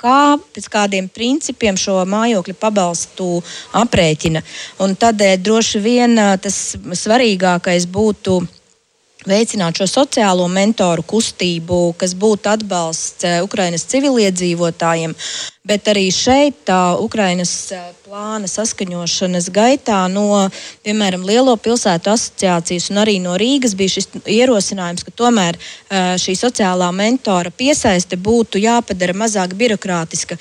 [0.00, 3.28] kā pēc kādiem principiem šo mājokļu pabalstu
[3.80, 4.42] aprēķina.
[4.84, 6.60] Un tādēļ droši vien tas
[7.02, 8.40] svarīgākais būtu
[9.28, 15.14] veicināt šo sociālo mentoru kustību, kas būtu atbalsts Ukraiņas civiliedzīvotājiem.
[15.68, 17.52] Bet arī šeit tā Ukraiņas
[18.10, 20.48] plāna saskaņošanas gaitā no,
[20.82, 25.58] piemēram, Lielo pilsētu asociācijas un arī no Rīgas bija šis ierosinājums, ka tomēr
[26.18, 30.38] šī sociālā mentora piesaiste būtu jāpadara mazāk birokrātiska,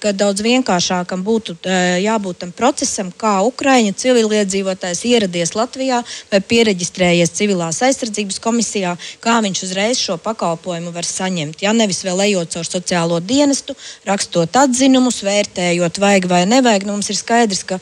[0.00, 1.58] ka daudz vienkāršākam būtu
[2.00, 6.00] jābūt tam procesam, kā Ukraiņu civiliedzīvotājs ieradies Latvijā
[6.32, 11.60] vai pieregistrējies civilās aizsardzības komisijā, kā viņš uzreiz šo pakalpojumu var saņemt.
[11.66, 13.76] Ja nevis vēl ejot caur sociālo dienestu,
[14.08, 17.80] rakstot atzinumus, vērtējot, vajag vai nevajag, nu, mums ir skaidrs, ka.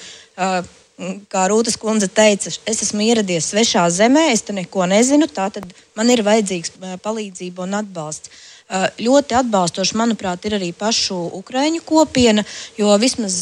[1.30, 5.62] Kā Rūtas kundze teica, es esmu ieradies svešā zemē, es te neko nezinu, tātad
[5.94, 6.72] man ir vajadzīgs
[7.04, 8.32] palīdzība un atbalsts.
[8.98, 12.42] Ļoti atbalstoši, manuprāt, ir arī pašu ukraiņu kopiena,
[12.76, 13.38] jo vismaz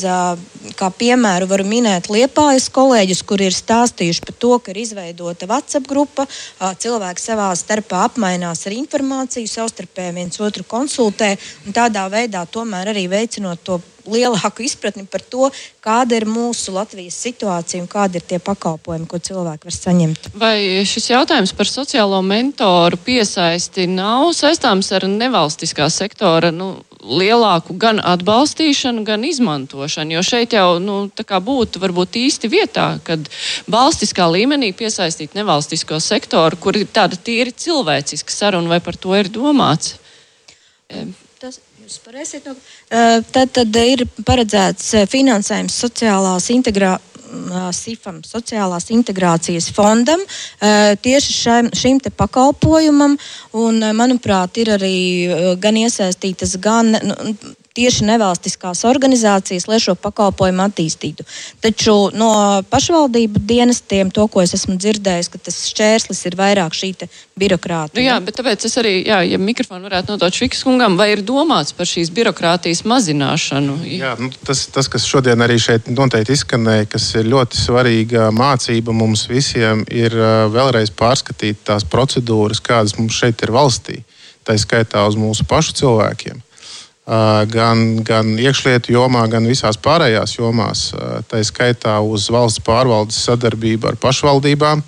[0.79, 5.89] kā piemēru varu minēt Liepājas kolēģus, kuri ir stāstījuši par to, ka ir izveidota WhatsApp
[5.89, 6.29] grupa,
[6.61, 13.09] cilvēki savā starpā apmainās ar informāciju, savstarpēji viens otru konsultē un tādā veidā tomēr arī
[13.17, 15.51] veicinot to lielāku izpratni par to,
[15.85, 20.31] kāda ir mūsu Latvijas situācija un kādi ir tie pakalpojumi, ko cilvēki var saņemt.
[20.39, 26.75] Vai šis jautājums par sociālo mentoru piesaisti nav saistāms ar nevalstiskā sektora nu,
[27.07, 30.17] lielāku gan atbalstīšanu, gan izmantošanu?
[30.17, 30.99] Jo šeit jau nu,
[31.47, 33.29] būtu varbūt īsti vietā, kad
[33.71, 39.31] valstiskā līmenī piesaistīt nevalstisko sektoru, kur ir tāda tīri cilvēciska saruna, vai par to ir
[39.33, 39.97] domāts?
[41.41, 42.47] Tas Jūs pareiziet.
[42.49, 42.57] No,
[43.31, 47.13] tad, tad ir paredzēts finansējums sociālās integrācijas.
[47.75, 50.21] SIFam, sociālās integrācijas fondam,
[51.03, 53.17] tieši šim, šim pakalpojumam.
[53.59, 54.95] Un, manuprāt, ir arī
[55.63, 57.17] gan iesaistītas gan nu,
[57.77, 61.27] tieši nevalstiskās organizācijas, lai šo pakalpojumu attīstītu.
[61.65, 62.31] Taču no
[62.71, 66.93] pašvaldību dienestiem to, ko es esmu dzirdējis, ka tas šķērslis ir vairāk šī
[67.37, 67.99] birokrātija.
[67.99, 71.25] Nu jā, bet tāpēc es arī, jā, ja mikrofonu varētu nodot Švikas kungam, vai ir
[71.27, 73.79] domāts par šīs birokrātijas mazināšanu?
[73.91, 78.95] Jā, nu, tas, tas, kas šodien arī šeit noteikti izskanēja, kas ir ļoti svarīga mācība
[78.97, 80.17] mums visiem, ir
[80.55, 84.01] vēlreiz pārskatīt tās procedūras, kādas mums šeit ir valstī.
[84.47, 86.46] Tā skaitā uz mūsu pašu cilvēkiem
[87.07, 90.91] gan, gan iekšlietu jomā, gan visās pārējās jomās.
[91.31, 94.83] Tā skaitā uz valsts pārvaldes sadarbību ar pašvaldībām,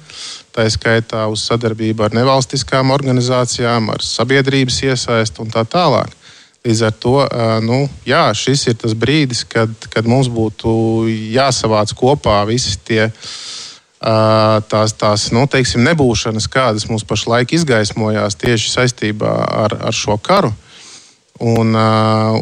[0.53, 6.11] tā skaitā uz sadarbību ar nevalstiskām organizācijām, ar sabiedrības iesaistu un tā tālāk.
[6.67, 7.15] Līdz ar to
[7.63, 13.13] nu, jā, šis ir tas brīdis, kad, kad mums būtu jāsavāc kopā visi tie
[14.03, 20.51] tās, tās nu, teiksim, nebūšanas, kādas mums pašlaik izgaismojās tieši saistībā ar, ar šo karu.
[20.51, 20.68] Uh,
[21.39, 21.71] Un,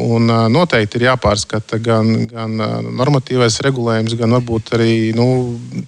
[0.09, 2.55] un noteikti ir jāpārskata gan, gan
[2.97, 5.27] normatīvais regulējums, gan varbūt arī nu,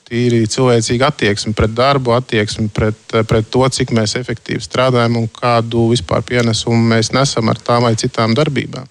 [0.05, 5.87] tīri cilvēcīga attieksme pret darbu, attieksme pret, pret to, cik mēs efektīvi strādājam un kādu
[5.89, 8.85] vispār pienesumu mēs nesam ar tām vai citām darbībām.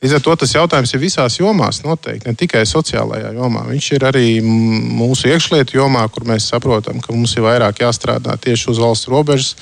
[0.00, 3.66] Līdz ar to tas jautājums ir visās jomās, noteikti ne tikai sociālajā jomā.
[3.68, 8.72] Viņš ir arī mūsu iekšlietu jomā, kur mēs saprotam, ka mums ir vairāk jāstrādā tieši
[8.72, 9.52] uz valsts robežas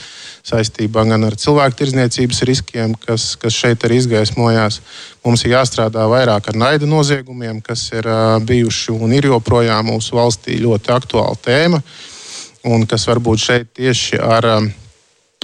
[0.46, 4.80] saistībā gan ar cilvēku tirdzniecības riskiem, kas, kas šeit arī izgaismojās.
[5.26, 8.06] Mums ir jāstrādā vairāk ar naida noziegumiem, kas ir
[8.46, 11.82] bijuši un ir joprojām mūsu valstī ļoti aktuāla tēma,
[12.70, 14.50] un kas varbūt šeit tieši ar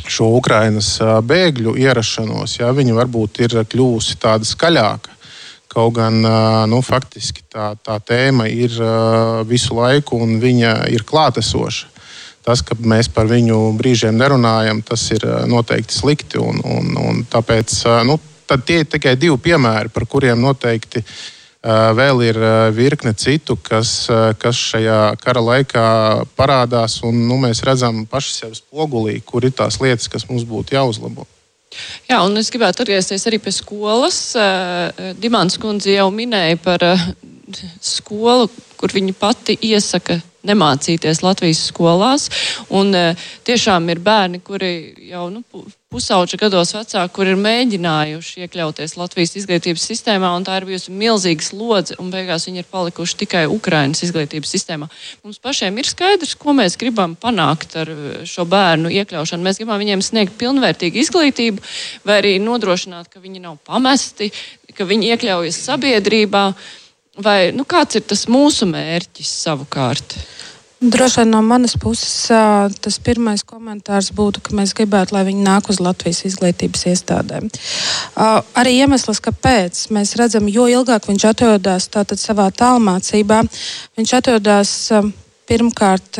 [0.03, 5.19] šo Ukrainas bēgļu ierašanos, ja viņi varbūt ir kļuvusi tāda skaļāka.
[5.73, 6.19] Kaut gan
[6.69, 8.75] nu, faktiski tā, tā tēma ir
[9.49, 11.91] visu laiku un viņa ir klātesoša
[12.44, 16.40] tas, ka mēs par viņu brīžiem nerunājam, tas ir noteikti slikti.
[16.42, 17.76] Un, un, un tāpēc
[18.09, 18.18] nu,
[18.66, 21.05] tie ir tikai divi piemēri, par kuriem noteikti
[21.62, 22.38] vēl ir
[22.74, 24.09] virkne citu, kas,
[24.42, 25.85] kas šajā kara laikā
[26.38, 26.98] parādās.
[27.07, 31.28] Un, nu, mēs redzam paši sev spogulī, kur ir tās lietas, kas mums būtu jāuzlabo.
[32.11, 34.35] Jā, un es gribētu atgriezties arī pie skolas.
[35.22, 36.85] Dimants kundze jau minēja par
[37.81, 42.28] skolu, kur viņa pati iesaka nemācīties Latvijas skolās.
[42.70, 43.14] Un, e,
[43.46, 44.72] tiešām ir bērni, kuri
[45.11, 45.42] jau nu,
[45.92, 51.44] pusauģa gados vecāki, kur ir mēģinājuši iekļauties Latvijas izglītības sistēmā, un tā ir bijusi milzīga
[51.44, 54.88] slodze, un beigās viņi ir palikuši tikai Ukraiņas izglītības sistēmā.
[55.24, 57.92] Mums pašiem ir skaidrs, ko mēs gribam panākt ar
[58.28, 59.44] šo bērnu iekļaušanu.
[59.44, 61.64] Mēs gribam viņiem sniegt pilnvērtīgu izglītību,
[62.09, 64.33] vai arī nodrošināt, ka viņi nav pamesti,
[64.72, 66.46] ka viņi iekļaujas sabiedrībā.
[67.20, 70.16] Vai, nu, kāds ir tas mūsu mērķis savukārt?
[70.83, 72.25] Droši vien no manas puses
[72.83, 77.51] tas pirmais komentārs būtu, ka mēs gribētu, lai viņi nāk uz Latvijas izglītības iestādēm.
[78.59, 81.87] Arī iemesls, kāpēc mēs redzam, jo ilgāk viņš atrodas
[82.18, 83.44] savā tālmācībā,
[84.01, 84.72] viņš atrodas
[85.46, 86.18] pirmkārt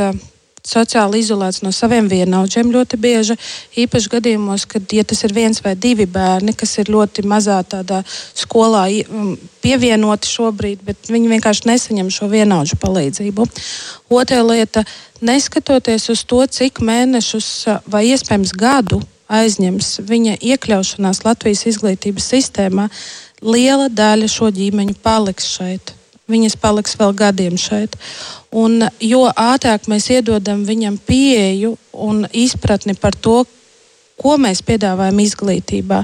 [0.67, 3.37] sociāli izolēts no saviem vienaudžiem ļoti bieži.
[3.83, 8.03] Īpaši gadījumos, kad ja tas ir viens vai divi bērni, kas ir ļoti mazā tādā
[8.09, 13.49] skolā um, pievienoti šobrīd, bet viņi vienkārši nesaņem šo vienaudžu palīdzību.
[14.11, 14.85] Otra lieta-
[15.31, 19.03] neskatoties uz to, cik mēnešus vai iespējams gadu
[19.33, 22.89] aizņems viņa iekļaušanās Latvijas izglītības sistēmā,
[23.43, 25.95] liela daļa šo ģimeņu paliks šeit.
[26.31, 27.97] Viņas paliks vēl gadiem šeit.
[28.53, 33.43] Un jo ātrāk mēs iedodam viņam pieeju un izpratni par to,
[34.23, 36.03] ko mēs piedāvājam izglītībā,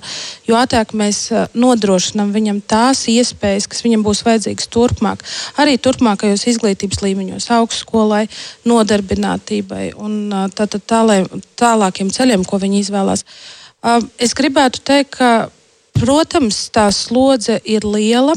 [0.48, 5.22] jo ātrāk mēs nodrošinām viņam tās iespējas, kas viņam būs vajadzīgas turpmāk,
[5.60, 8.24] arī turpmākajos izglītības līmeņos, augstskolai,
[8.68, 10.18] nodarbinātībai un
[10.56, 11.20] tātad tālē,
[11.60, 13.24] tālākiem ceļiem, ko viņi izvēlās.
[14.18, 15.30] Es gribētu teikt, ka,
[15.98, 18.34] protams, tā slodze ir liela.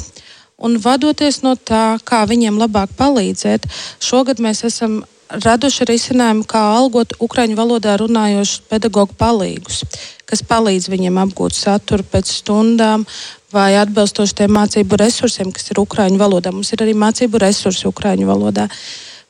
[0.62, 3.66] Un vadoties no tā, kā viņiem labāk palīdzēt,
[4.04, 5.02] šogad mēs esam
[5.32, 9.82] raduši risinājumu, kā algot ukraiņu valodā runājošus pedagoģu palīgus,
[10.28, 13.06] kas palīdz viņiem apgūt saturu pēc stundām
[13.52, 16.54] vai atbilstoši tiem mācību resursiem, kas ir ukraiņu valodā.
[16.56, 18.68] Mums ir arī mācību resursi ukraiņu valodā.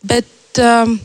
[0.05, 0.97] Bet um,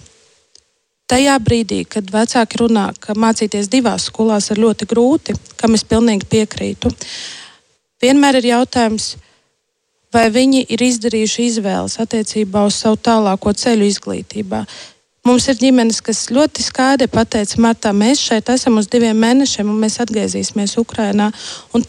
[1.10, 6.28] tajā brīdī, kad vecāki runā, ka mācīties divās skolās ir ļoti grūti, kam es pilnīgi
[6.32, 6.92] piekrītu,
[8.02, 9.14] vienmēr ir jautājums,
[10.16, 14.62] vai viņi ir izdarījuši izvēles attiecībā uz savu tālāko ceļu izglītībā.
[15.26, 19.80] Mums ir ģimenes, kas ļoti skaidri pateica, Martā, mēs šeit esam uz diviem mēnešiem, un
[19.82, 21.32] mēs atgriezīsimies Ukrajinā.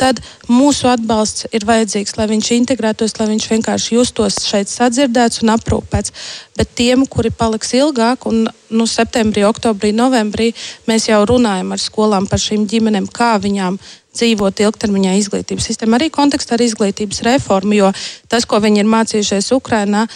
[0.02, 5.54] Tad mūsu atbalsts ir vajadzīgs, lai viņš integrētos, lai viņš vienkārši justos šeit sadzirdēts un
[5.54, 6.16] aprūpēts.
[6.58, 10.50] Bet tiem, kuri paliks ilgāk, un nu, septembrī, oktobrī, novembrī,
[10.90, 13.78] mēs jau runājam ar skolām par šīm ģimenēm, kā viņām
[14.18, 17.94] dzīvot ilgtermiņā izglītības sistēmā, arī kontekstā ar izglītības reformu, jo
[18.34, 20.08] tas, ko viņi ir mācījušies Ukrajinā,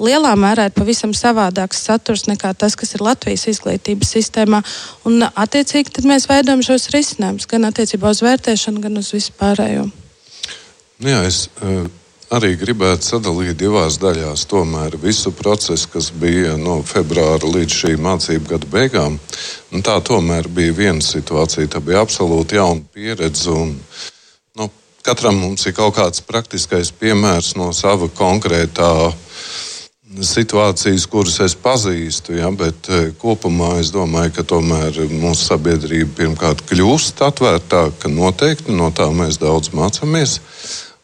[0.00, 4.62] lielā mērā ir pavisam savādāks saturs nekā tas, kas ir Latvijas izglītības sistēmā.
[5.08, 9.88] Un, attiecīgi, mēs veidojam šos risinājumus gan attiecībā uz vērtēšanu, gan uz vispārējo.
[11.00, 11.86] Nu jā, es uh,
[12.34, 14.46] arī gribētu sadalīt divās daļās.
[14.50, 19.18] Tomēr visu procesu, kas bija no februāra līdz šī mācību gada beigām,
[19.72, 21.70] nu, tā tomēr bija viena situācija.
[21.72, 23.50] Tā bija absolūti jauna pieredze.
[23.50, 23.74] Un,
[24.60, 24.68] nu,
[25.06, 28.92] katram mums ir kaut kāds praktiskais piemērs no sava konkrētā
[30.18, 36.64] situācijas, kuras es pazīstu, ja, bet eh, kopumā es domāju, ka tomēr mūsu sabiedrība pirmkārt
[36.66, 38.10] kļūst atvērtāka.
[38.10, 40.40] Noteikti no tā mēs daudz mācāmies.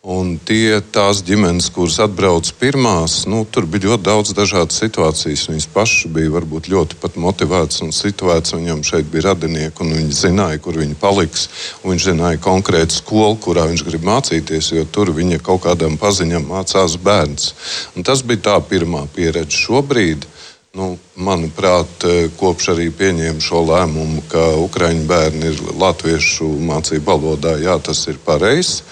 [0.06, 5.48] Un tie tās ģimenes, kuras atbrauc pirmās, nu, tur bija ļoti daudz dažādas situācijas.
[5.50, 8.54] Viņas pašas bija varbūt ļoti motivētas un situētas.
[8.54, 11.48] Viņam šeit bija radinieki, un viņi zināja, kur viņi paliks.
[11.82, 16.94] Viņš zināja konkrētu skolu, kurā viņš grib mācīties, jo tur viņa kaut kādam paziņam mācās
[17.02, 17.50] bērns.
[17.98, 20.30] Un tas bija tā pirmā pieredze šobrīd.
[20.76, 22.06] Nu, manuprāt,
[22.38, 28.20] kopš arī pieņēma šo lēmumu, ka ukraiņu bērni ir latviešu mācību valodā, jā, tas ir
[28.22, 28.84] pareizi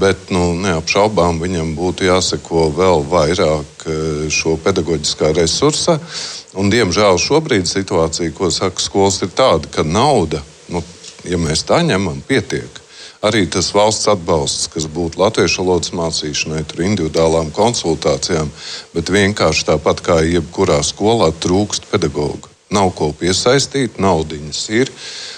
[0.00, 3.96] bet nu, neapšaubām viņam būtu jāseko vēl vairāk e,
[4.32, 5.98] šo pedagoģiskā resursa.
[6.58, 10.42] Un, diemžēl šobrīd situācija, ko saka skolas, ir tāda, ka nauda,
[10.72, 10.82] nu,
[11.28, 12.82] ja mēs tā ņemam, pietiek.
[13.18, 18.52] Arī tas valsts atbalsts, kas būtu latviešu valodas mācīšanai, tur individuālām konsultācijām,
[18.94, 22.54] bet vienkārši tāpat kā jebkurā skolā trūkst pedagoģu.
[22.74, 24.92] Nav ko piesaistīt, naudiņas ir.
[24.92, 25.37] Uh,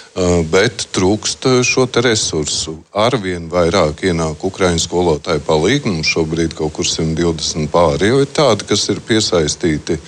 [0.51, 2.75] bet trūkst eh, šo resursu.
[2.91, 5.87] Arvien vairāk ienāk Ukrāņu skolotāju palīgi.
[5.87, 9.99] Mums šobrīd kaut kur 120 pāri jau ir tādi, kas ir piesaistīti.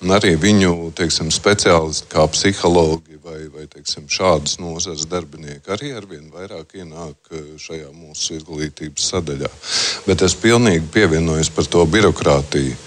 [0.00, 6.30] Un arī viņu teiksim, speciālisti, kā psihologi vai, vai teiksim, šādas nozares darbinieki, arī arvien
[6.32, 9.50] vairāk ienāk eh, šajā mūsu izglītības sadaļā.
[10.06, 12.78] Bet es pilnīgi pievienojos par to birokrātiju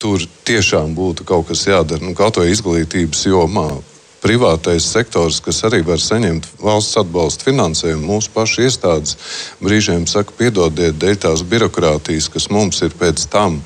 [0.00, 2.00] tur tiešām būtu kaut kas jādara.
[2.00, 3.68] Nu, kaut vai izglītības jomā
[4.22, 9.16] privātais sektors, kas arī var saņemt valsts atbalstu finansējumu, mūsu pašu iestādes
[9.62, 13.60] brīžiem saka, piedodiet, dēļ tās birokrātijas, kas mums ir pēc tam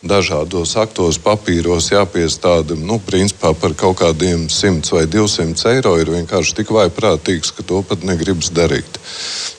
[0.00, 6.56] dažādos aktos, papīros jāpiestāda nu, principā par kaut kādiem 100 vai 200 eiro, ir vienkārši
[6.60, 9.00] tik vaiprātīgs, ka to pat negribas darīt.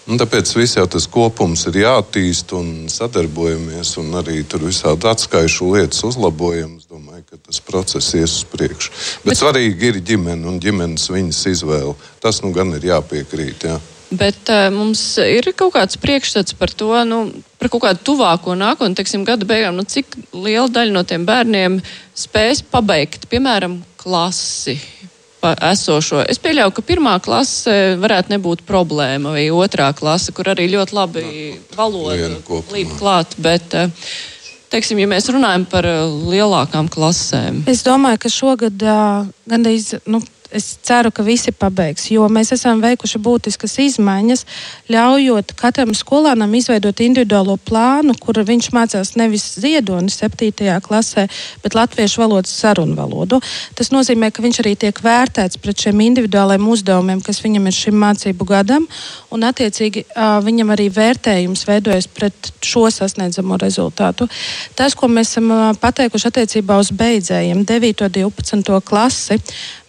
[0.09, 5.69] Un tāpēc viss jau tas kopums ir jāattīst un sadarbojamies, un arī tur visādi atskaišu
[5.75, 6.73] lietas uzlabojam.
[6.81, 8.89] Es domāju, ka tas process ies uz priekšu.
[8.91, 11.93] Bet, Bet svarīgi ir ģimene un ģimenes viņas izvēle.
[12.19, 13.63] Tas nu gan ir jāpiekrīt.
[13.69, 13.77] Jā.
[14.11, 17.21] Bet uh, mums ir kaut kāds priekšstats par to, nu,
[17.55, 21.77] par kaut kādu tuvāko nākotni, teiksim, gada beigām, nu, cik liela daļa no tiem bērniem
[22.19, 24.75] spēs pabeigt, piemēram, klasi
[25.71, 26.25] esošo.
[26.27, 31.25] Es pieļauju, ka pirmā klase varētu nebūt problēma, vai otrā klase, kur arī ļoti labi
[31.79, 32.27] valoda
[32.75, 33.39] līp klāt.
[33.39, 34.11] Bet, uh,
[34.71, 35.87] teiksim, ja mēs runājam par
[36.31, 37.63] lielākām klasēm?
[37.71, 38.85] Es domāju, ka šogad
[39.51, 39.93] gandrīz.
[40.09, 40.21] Nu,
[40.51, 44.45] es ceru, ka visi pabeigs, jo mēs esam veikuši būtiskas izmaiņas,
[44.91, 50.79] ļaujot katram skolānam izveidot individuālo plānu, kur viņš mācās nevis ziedoni 7.
[50.83, 51.27] klasē,
[51.63, 53.41] bet latviešu valodas sarunu valodu.
[53.77, 57.99] Tas nozīmē, ka viņš arī tiek vērtēts pret šiem individuālajiem uzdevumiem, kas viņam ir šim
[58.01, 58.87] mācību gadam,
[59.31, 60.05] un attiecīgi
[60.45, 64.27] viņam arī vērtējums veidojas pret šo sasniedzamo rezultātu.
[64.75, 68.07] Tas, ko mēs esam pateikuši attiecībā uz beidzējiem, 9.
[68.07, 68.81] un 12.
[68.85, 69.39] klasi,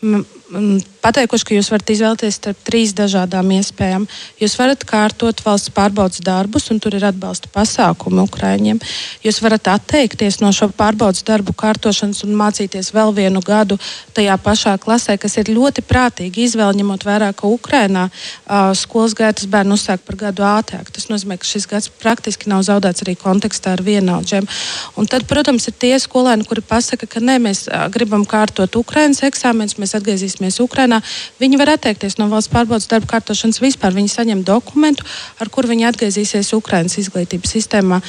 [0.02, 4.04] pateikuši, ka jūs varat izvēlēties starp trīs dažādām iespējām.
[4.40, 8.80] Jūs varat kārtot valsts pārbaudas darbus, un tur ir atbalsta pasākumi Ukraiņiem.
[9.22, 13.78] Jūs varat atteikties no šo pārbaudas darbu kārtošanas un mācīties vēl vienu gadu
[14.16, 19.46] tajā pašā klasē, kas ir ļoti prātīgi izvēle, ņemot vērā, ka Ukrainā uh, skolas gaitas
[19.50, 20.90] bērnu uzsāk par gadu ātrāk.
[20.90, 24.50] Tas nozīmē, ka šis gads praktiski nav zaudēts arī kontekstā ar vienaudžiem.
[24.98, 29.24] Un tad, protams, ir tie skolēni, kuri pasaka, ka nē, mēs uh, gribam kārtot Ukraiņas
[29.30, 31.00] eksāmenus, mēs atgriezīsimies Ukrainā ikdienā,
[31.40, 33.94] viņi var atteikties no valsts pārbaudas darba kārtošanas vispār.
[33.94, 35.04] Viņi saņem dokumentu,
[35.40, 38.00] ar kuru viņi atgriezīsies Ukraiņas izglītības sistēmā.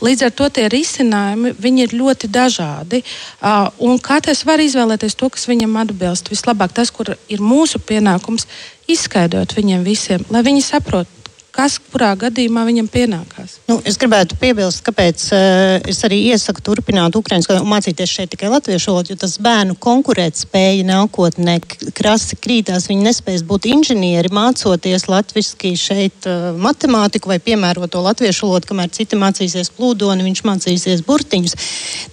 [0.00, 3.02] Līdz ar to tie risinājumi ir ļoti dažādi.
[3.42, 6.30] Uh, katrs var izvēlēties to, kas viņam atbilst.
[6.30, 8.46] Vislabāk tas, kur ir mūsu pienākums,
[8.86, 11.10] izskaidrot viņiem visiem, lai viņi saprotu,
[11.58, 13.56] kas kurā gadījumā viņam pienākās.
[13.66, 18.30] Nu, es gribētu piebilst, kāpēc uh, es arī iesaku turpināt Ukraiņas valodu un mācīties šeit
[18.30, 21.56] tikai latviešu valodu, jo tas bērnu konkurētspēja nākotnē
[21.98, 22.86] krasi krītās.
[22.90, 29.18] Viņi nespēs būt inženieri mācoties latviski šeit uh, matemātiku vai piemēroto latviešu valodu, kamēr citi
[29.18, 31.58] mācīsies plūdoni, viņš mācīsies burtiņus.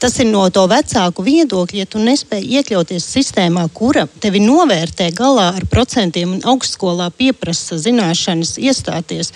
[0.01, 5.51] Tas ir no to vecāku viedokļa, ja tu nespēj iekļauties sistēmā, kura tevi novērtē galā
[5.59, 9.34] ar procentiem un augstskolā pieprasa zināšanas iestāties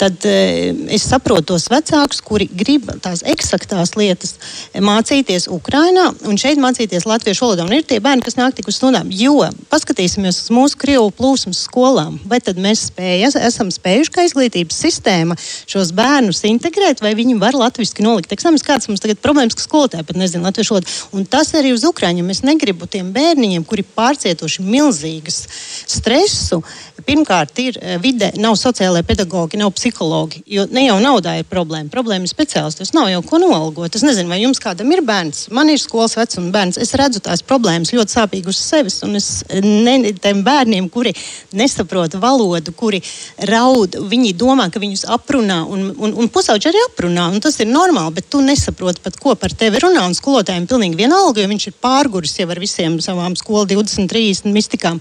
[0.00, 4.36] tad e, es saprotu tos vecākus, kuri grib tās eksaktās lietas
[4.74, 7.66] mācīties Ukrainā un šeit mācīties latviešu valodā.
[7.66, 9.10] Un ir tie bērni, kas nāk tik uz stundām.
[9.14, 14.80] Jo paskatīsimies uz mūsu krievu plūsmas skolām, vai tad mēs spējas, esam spējuši, kā izglītības
[14.84, 18.66] sistēma šos bērnus integrēt, vai viņi var latviešu nolikt eksāmenus.
[18.66, 20.94] Kāds mums tagad problēmas, ka skolotāji pat nezina latviešu valodu.
[21.16, 22.30] Un tas arī uz Ukraiņiem.
[22.34, 25.42] Es negribu tiem bērniņiem, kuri pārcietuši milzīgas
[25.88, 26.62] stresu,
[27.06, 30.42] pirmkārt ir e, vide, nav sociālai pedagoģi pedagogi, nav psihologi.
[30.46, 31.90] Jo ne jau naudā ir problēma.
[31.90, 32.92] Problēma ir speciālistos.
[32.94, 33.94] Nav jau ko nolgot.
[33.94, 35.48] Es nezinu, vai jums kādam ir bērns.
[35.54, 36.78] Man ir skolas vecuma bērns.
[36.78, 39.02] Es redzu tās problēmas ļoti sāpīgi uz sevis.
[39.06, 41.14] Un es ne tiem bērniem, kuri
[41.52, 43.00] nesaprot valodu, kuri
[43.48, 45.62] raud, viņi domā, ka viņus aprunā.
[45.68, 47.28] Un, un, un pusauģi arī aprunā.
[47.32, 50.06] Un tas ir normāli, bet tu nesaproti pat, ko par tevi runā.
[50.08, 54.52] Un skolotājiem pilnīgi vienalga, jo viņš ir pārguris jau ar visiem savām skolu 20, 30
[54.54, 55.00] mistikām.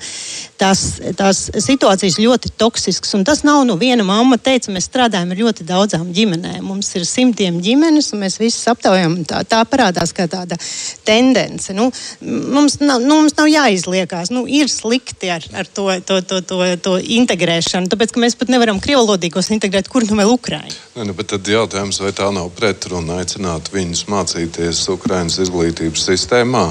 [0.58, 0.86] Tās,
[1.18, 3.16] tās situācijas ļoti toksiskas.
[3.18, 6.66] Un tas nav no viena mamma mamma teica, mēs strādājam ar ļoti daudzām ģimenēm.
[6.68, 9.16] Mums ir simtiem ģimenes, un mēs visus aptaujam.
[9.28, 10.58] Tā, tā parādās kā tāda
[11.08, 11.72] tendence.
[11.78, 11.88] Nu,
[12.22, 14.34] mums, nav, nu, mums nav jāizliekās.
[14.36, 18.82] Nu, ir slikti ar, ar to, to, to, to, to integrēšanu, tāpēc mēs pat nevaram
[18.84, 20.76] krievlodīgos integrēt, kur nu vēl Ukraiņu.
[20.98, 26.68] Ne, nu, bet tad jautājums, vai tā nav pretruna aicināt viņus mācīties Ukraiņas izglītības sistēmā?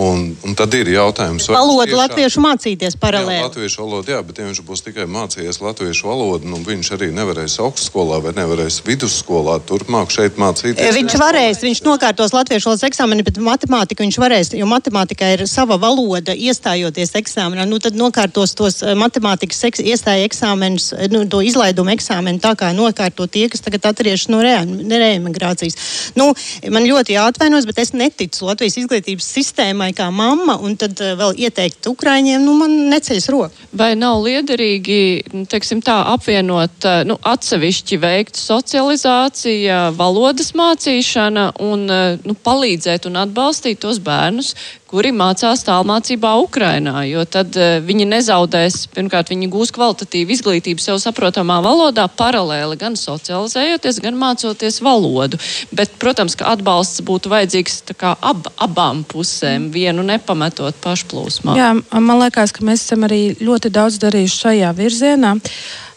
[0.00, 3.36] Un, un tad ir jautājums, vai valodu tiešām, latviešu mācīties paralēli.
[3.36, 7.10] Jā, latviešu valodu, jā, bet ja viņš būs tikai mācījies latviešu valodu, nu, viņš arī
[7.12, 10.94] nevarēs augstskolā vai nevarēs vidusskolā turpmāk šeit mācīties.
[10.96, 15.76] Viņš varēs, viņš nokārtos latviešu valodas eksāmenu, bet matemātiku viņš varēs, jo matemātikā ir sava
[15.82, 17.68] valoda iestājoties eksāmenā.
[17.68, 22.54] Nu, tad nokārtos tos eh, matemātikas eks, iestāja eksāmenus, eh, nu, to izlaidumu eksāmenu tā
[22.56, 25.76] kā nokārto tie, kas tagad atgriežas no reemigrācijas.
[26.16, 26.30] Nu,
[26.72, 31.16] man ļoti jāatvainos, bet es neticu Latvijas izglītības sistēmai problēmai kā mamma, un tad uh,
[31.16, 33.50] vēl ieteikt Ukraiņiem, nu, man neceļas roka.
[33.72, 41.86] Vai nav liederīgi, nu, teiksim tā, apvienot, uh, nu, atsevišķi veikt socializācija, valodas mācīšana un,
[42.24, 44.54] nu, palīdzēt un atbalstīt tos bērnus,
[44.90, 50.98] kuri mācās tālmācībā Ukrainā, jo tad uh, viņi nezaudēs, pirmkārt, viņi gūs kvalitatīvu izglītību sev
[51.02, 55.38] saprotamā valodā, paralēli gan socializējoties, gan mācoties valodu.
[55.70, 61.58] Bet, protams, ka atbalsts būtu vajadzīgs ab, abām pusēm, vienu nepametot pašplūsmā.
[61.58, 65.36] Jā, man liekas, ka mēs esam arī ļoti daudz darījuši šajā virzienā.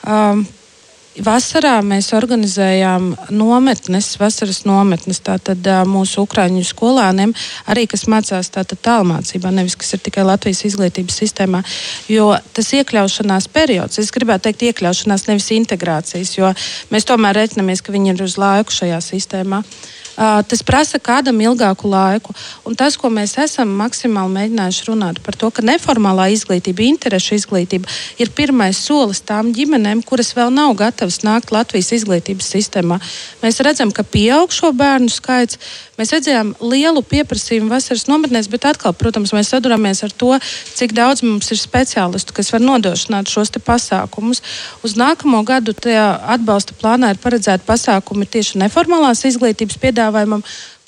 [0.04, 0.46] Um,
[1.22, 7.36] Vasarā mēs organizējām nometnes, vasaras nometnes tātad, mūsu ukrāņu skolāniem,
[7.70, 11.61] arī kas mācās tālmācībā, nevis kas ir tikai Latvijas izglītības sistēmā.
[12.09, 16.49] Jo tas iekļaušanās periods, es gribētu teikt, iekļaušanās nevis integrācijas, jo
[16.89, 19.61] mēs tomēr reiķinamies, ka viņi ir uz laiku šajā sistēmā.
[19.61, 22.36] Uh, Tas prasa kādam ilgāku laiku.
[22.70, 27.89] Un tas, ko mēs esam maksimāli mēģinājuši runāt par to, ka neformālā izglītība, interešu izglītība
[28.22, 32.99] ir pirmais solis tām ģimenēm, kuras vēl nav gatavas nākt Latvijas izglītības sistēmā.
[33.41, 35.57] Mēs redzam, ka pieaug šo bērnu skaits,
[35.94, 40.32] Mēs redzējām lielu pieprasījumu vasaras nometnēs, bet atkal, protams, mēs saduramies ar to,
[40.74, 44.41] cik daudz mums ir speciālistu, kas var nodrošināt šos pasākumus.
[44.82, 50.41] Uz nākamo gadu atbalsta plānā ir paredzēti pasākumi tieši neformālās izglītības piedāvājumam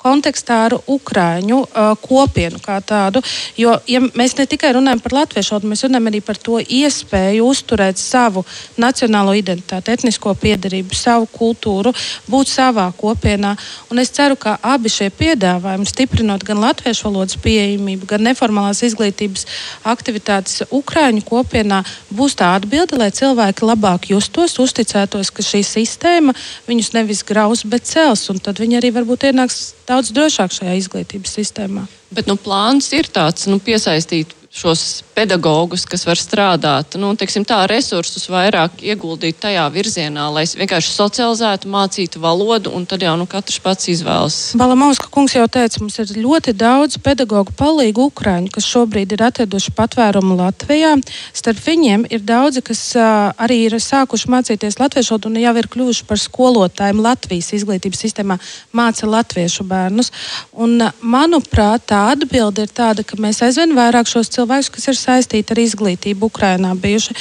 [0.06, 3.22] kontekstā ar Ukrāņu uh, kopienu kā tādu.
[3.58, 7.46] Jo ja mēs ne tikai runājam par latviešu valodu, mēs runājam arī par to iespēju
[7.50, 8.44] uzturēt savu
[8.80, 11.92] nacionālo identitāti, etnisko piedarību, savu kultūru,
[12.30, 13.54] būt savā kopienā.
[13.90, 19.46] Un es ceru, ka abi šie piedāvājumi, stiprinot gan latviešu valodas pieejamību, gan neformālās izglītības
[19.86, 21.82] aktivitātes Ukrāņu kopienā,
[22.14, 26.34] būs tā atbilde, lai cilvēki labāk justos, uzticētos, ka šī sistēma
[26.68, 28.26] viņus nevis graus, bet cels.
[28.32, 31.86] Un tad viņi arī varbūt ienāks daudz drošāk šajā izglītības sistēmā.
[32.12, 37.58] Bet nu, plāns ir tāds nu, piesaistīt šos pedagogus, kas var strādāt, nu, teiksim, tā
[37.68, 43.60] resursus vairāk ieguldīt tajā virzienā, lai vienkārši socializētu, mācītu valodu, un tad jau nu, katrs
[43.60, 44.38] pats izvēlas.
[44.56, 49.74] Balamauska kungs jau teica, mums ir ļoti daudz pedagoģu palīgu Ukraiņu, kas šobrīd ir atraduši
[49.76, 50.94] patvērumu Latvijā.
[51.36, 55.70] Starp viņiem ir daudzi, kas uh, arī ir sākuši mācīties latviešu valodu un jau ir
[55.72, 58.38] kļuvuši par skolotājiem Latvijas izglītības sistēmā,
[58.72, 60.12] māca latviešu bērnus.
[60.56, 64.96] Un, manuprāt, tā atbilde ir tāda, ka mēs aizvien vairāk šos cilvēkus cilvēkus, kas ir
[64.96, 67.14] saistīti ar izglītību Ukrajinā, bijuši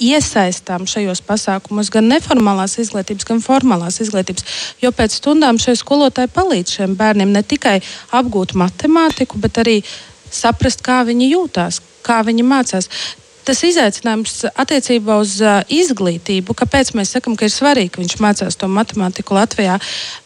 [0.00, 4.44] iesaistām šajos pasākumos gan neformālās izglītības, gan formālās izglītības.
[4.82, 7.80] Jo pēc stundām šie skolotāji palīdz šiem bērniem ne tikai
[8.10, 9.82] apgūt matemātiku, bet arī
[10.30, 12.88] saprast, kā viņi jūtās, kā viņi mācās
[13.50, 18.58] tas izaicinājums attiecībā uz uh, izglītību, kāpēc mēs sakām, ka ir svarīgi, ka viņš mācās
[18.58, 19.80] to matemātiku Latvijā.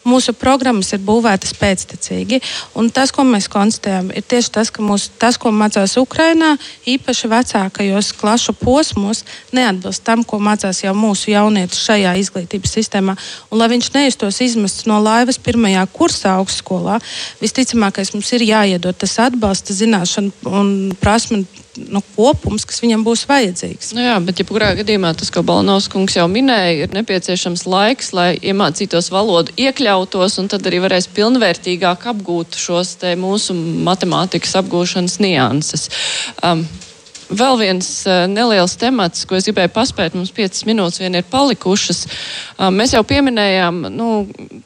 [0.05, 2.41] Mūsu programmas ir būvētas pēctecīgi,
[2.77, 6.51] un tas, ko mēs konstatējam, ir tieši tas, ka mūs, tas, ko mācās Ukrainā,
[6.85, 9.23] īpaši vecākajos klašu posmos,
[9.55, 13.17] neatbilst tam, ko mācās jau mūsu jaunieši šajā izglītības sistēmā.
[13.49, 17.01] Un, lai viņš neiztos izmests no laivas pirmajā kursā augstskolā,
[17.41, 21.47] visticamākais mums ir jāiedod tas atbalsta, zināšana un prasme
[21.77, 23.91] nu, kopums, kas viņam būs vajadzīgs.
[23.97, 28.29] Nu jā, bet jebkurā gadījumā tas, ko Balnovs kungs jau minēja, ir nepieciešams laiks, lai
[28.39, 33.55] iemācītos valodu, iekļautos un tad arī varēs pilnvērtīgāk apgūt šos mūsu
[33.85, 35.89] matemātikas apgūšanas nianses.
[36.43, 36.65] Um,
[37.25, 42.03] Vēl viens uh, neliels temats, ko es gribēju paspēt, mums piecas minūtes vien ir palikušas.
[42.05, 44.09] Uh, mēs jau pieminējām, nu,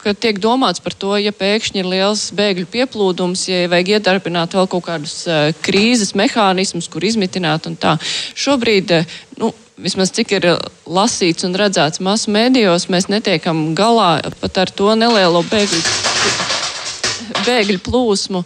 [0.01, 4.67] ka tiek domāts par to, ja pēkšņi ir liels bēgļu pieplūdums, ja vajag iedarbināt vēl
[4.75, 7.95] kaut kādus uh, krīzes mehānismus, kur izmitināt un tā.
[8.35, 8.91] Šobrīd,
[9.39, 10.51] nu, vismaz cik ir
[10.83, 15.83] lasīts un redzēts masu mēdījos, mēs netiekam galā pat ar to nelielo bēgļu
[17.45, 18.43] bēgļu plūsmu,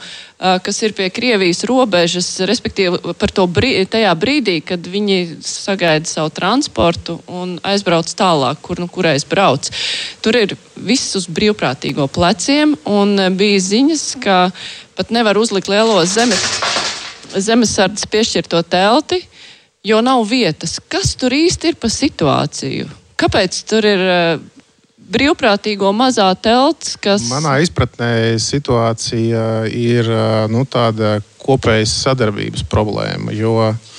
[0.64, 6.34] kas ir pie Krievijas robežas, respektīvi par to brī, tajā brīdī, kad viņi sagaida savu
[6.36, 9.70] transportu un aizbrauc tālāk, kur nu kurais brauc.
[10.24, 14.40] Tur ir viss uz brīvprātīgo pleciem, un bija ziņas, ka
[14.98, 16.44] pat nevar uzlikt lielo zemes,
[17.34, 19.24] zemesardzes piešķirto telti,
[19.84, 20.80] jo nav vietas.
[20.92, 22.92] Kas tur īsti ir pa situāciju?
[23.20, 24.04] Kāpēc tur ir
[25.14, 27.28] brīvprātīgo mazā telts, kas.
[27.32, 30.10] Manā izpratnē situācija ir
[30.52, 33.34] nu, tāda kopējas sadarbības problēma.
[33.36, 33.93] Jo uh,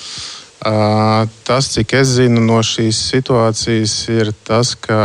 [0.65, 4.99] tas, cik es zinu no šīs situācijas, ir tas, ka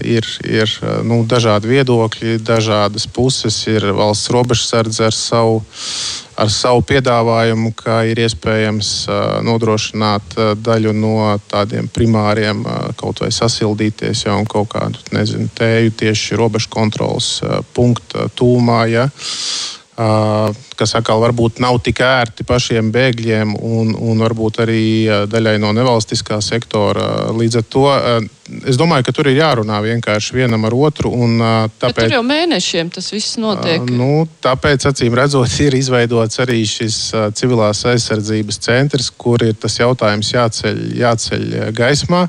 [0.00, 0.72] ir, ir
[1.04, 5.62] nu, dažādi viedokļi, dažādas puses, ir valsts robežsardze ar savu
[6.42, 8.92] ar savu piedāvājumu, ka ir iespējams
[9.46, 11.16] nodrošināt daļu no
[11.50, 12.64] tādiem primāriem,
[12.98, 17.34] kaut vai sasildīties jau kaut kādu nezinu, tēju tieši robežu kontrolas
[17.76, 18.80] punktu tūmā.
[18.92, 19.06] Ja?
[19.96, 24.84] Kas atkal varbūt nav tik ērti pašiem bēgļiem un, un varbūt arī
[25.28, 27.32] daļai no nevalstiskā sektora.
[27.36, 27.84] Līdz ar to
[28.66, 31.12] es domāju, ka tur ir jārunā vienkārši vienam ar otru.
[31.12, 33.84] Tāpēc, Bet tur jau mēnešiem tas viss notiek.
[33.86, 36.98] Nu, tāpēc, acīm redzot, ir izveidots arī šis
[37.38, 41.46] civilās aizsardzības centrs, kur ir tas jautājums jāceļ, jāceļ
[41.78, 42.26] gaismā.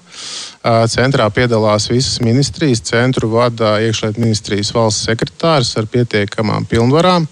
[0.87, 7.27] Centrā piedalās visas ministrijas, centru vada iekšlietu ministrijas valsts sekretārs ar pietiekamām pilnvarām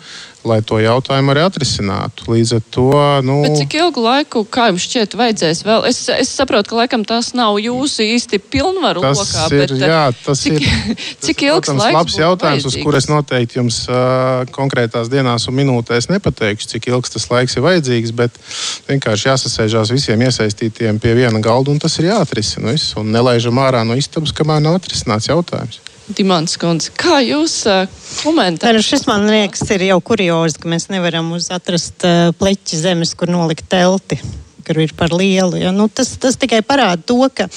[0.48, 2.26] lai to jautājumu arī atrisinātu.
[2.32, 2.88] Līdz ar to.
[3.26, 3.38] Nu...
[3.46, 5.86] Bet cik ilgu laiku, kā jums šķiet, vajadzēs vēl?
[5.90, 9.46] Es, es saprotu, ka laikam tas nav jūsu īsti pilnvaru tas lokā.
[9.52, 11.98] Ir, bet, jā, tas cik, ir cik ilgs protams, laiks?
[12.00, 12.80] Labs jautājums, vajadzīgs?
[12.82, 17.58] uz kur es noteikti jums uh, konkrētās dienās un minūtēs nepateikšu, cik ilgs tas laiks
[17.58, 18.42] ir vajadzīgs, bet
[18.90, 22.74] vienkārši jāsasēžās visiem iesaistītiem pie viena galda un tas ir jāatrisina.
[23.02, 25.82] Un nelaižam ārā no istabas, kamēr nav atrisināts jautājums.
[26.10, 27.86] Dimants Kundze, kā jūs uh,
[28.24, 28.76] komentējat?
[28.76, 33.14] Nu, šis man liekas ir jau kuriozi, ka mēs nevaram uz atrast uh, pleķi zemes,
[33.18, 34.20] kur nolikt telti.
[34.66, 35.58] kur ir par lielu.
[35.58, 35.72] Ja?
[35.74, 37.48] Nu, tas, tas tikai parāda to, ka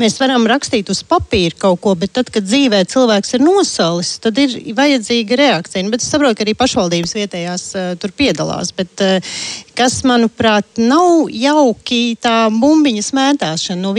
[0.00, 4.38] mēs varam rakstīt uz papīra kaut ko, bet tad, kad dzīvē cilvēks ir nosalis, tad
[4.40, 5.84] ir vajadzīga reakcija.
[5.92, 8.72] Bet es saprotu, ka arī pašvaldības vietējās uh, tur piedalās.
[8.76, 9.36] Bet, uh,
[9.76, 13.92] kas, manuprāt, nav jauki tā bumbiņa smētāšana no,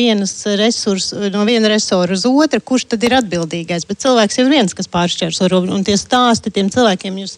[0.59, 3.85] resurs, no viena resora uz otru, kurš tad ir atbildīgais.
[3.89, 7.35] Bet cilvēks jau ir viens, kas pāršķērso robežu, un tie stāsti tiem cilvēkiem jūs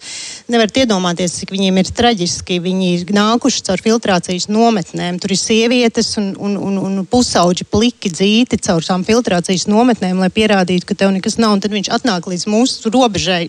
[0.51, 2.59] nevarat iedomāties, cik viņiem ir traģiski.
[2.63, 5.19] Viņi ir nākuši caur filtrācijas nometnēm.
[5.21, 10.31] Tur ir sievietes un, un, un, un pusauģi pliki dzīti caur tām filtrācijas nometnēm, lai
[10.33, 11.57] pierādītu, ka tev nekas nav.
[11.57, 13.43] Un tad viņš atnāk līdz mūsu robežai.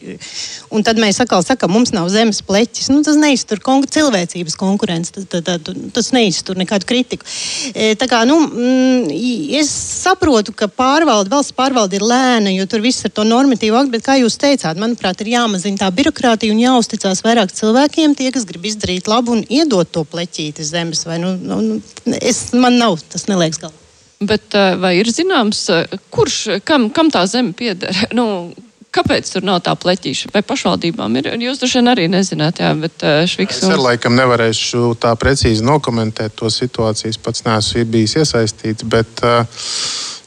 [0.74, 2.90] Un tad mēs atkal sakām, mums nav zemes pleķis.
[2.92, 5.12] Nu, tas neiztur cilvēcības konkurence konkurence.
[5.12, 7.26] Tas, tas, tas neiztur nekādu kritiku.
[7.74, 9.10] E, tā kā, nu, mm,
[9.58, 9.70] es
[10.02, 14.06] saprotu, ka pārvalde, valsts pārvalde ir lēna, jo tur viss ir to normatīvu aktu, bet,
[14.06, 18.68] kā jūs teicāt, manuprāt, ir jāmazina tā birokrātija un jāuzticās vairāk cilvēkiem, tie, kas grib
[18.70, 21.04] izdarīt labu un iedot to pleķīti zemes.
[21.08, 23.76] Vai, nu, nu, nu es, man nav tas neliekas galvā.
[24.18, 25.68] Bet vai ir zināms,
[26.10, 27.94] kurš, kam, kam tā zeme pieder?
[28.18, 28.50] Nu,
[28.98, 30.32] Kāpēc tur nav tā pleķīša?
[30.34, 31.30] Vai pašvaldībām ir?
[31.46, 33.62] Jūs droši vien arī nezināt, jā, bet šviks.
[33.62, 37.14] Es ar laikam nevarēšu tā precīzi nokomentēt to situāciju.
[37.14, 39.22] Es pats neesmu bijis iesaistīts, bet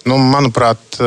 [0.09, 0.97] Nu, manuprāt,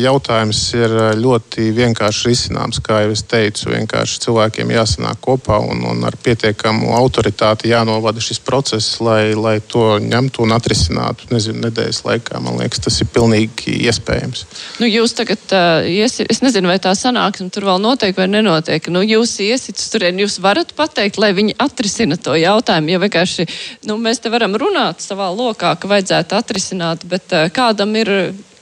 [0.00, 2.78] jautājums ir ļoti vienkārši risināms.
[2.84, 8.40] Kā jau es teicu, vienkārši cilvēkiem jāsanāk kopā un, un ar pietiekamu autoritāti jānovada šis
[8.44, 12.40] process, lai, lai to ņemtu un atrisinātu nezinu, nedēļas laikā.
[12.44, 14.46] Man liekas, tas ir pilnīgi iespējams.
[14.80, 15.44] Nu, jūs tagad,
[15.84, 18.90] iesi, es nezinu, vai tā sanāksme tur vēl notiek vai nenotiek.
[18.92, 22.92] Nu, jūs iesiet tur, jūs varat pateikt, lai viņi atrisina to jautājumu.
[22.94, 23.48] Ja vienkārši
[23.88, 28.12] nu, mēs te varam runāt savā lokā, ka vajadzētu atrisināt, bet uh, kādam ir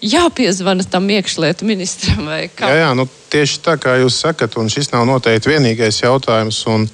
[0.05, 2.29] jāpiezvana tam iekšlietu ministram?
[2.31, 6.63] Jā, jā nu, tieši tā kā jūs sakat, un šis nav noteikti vienīgais jautājums.
[6.71, 6.87] Un...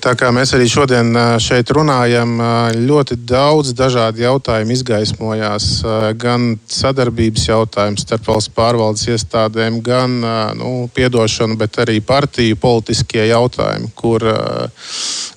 [0.00, 2.38] Tā kā mēs arī šodien šeit runājam,
[2.88, 5.66] ļoti daudz dažādu jautājumu izgaismojās.
[6.20, 10.16] Gan sadarbības jautājums starp valsts pārvaldes iestādēm, gan
[10.56, 14.24] nu, piedošanu, bet arī partiju politiskie jautājumi, kur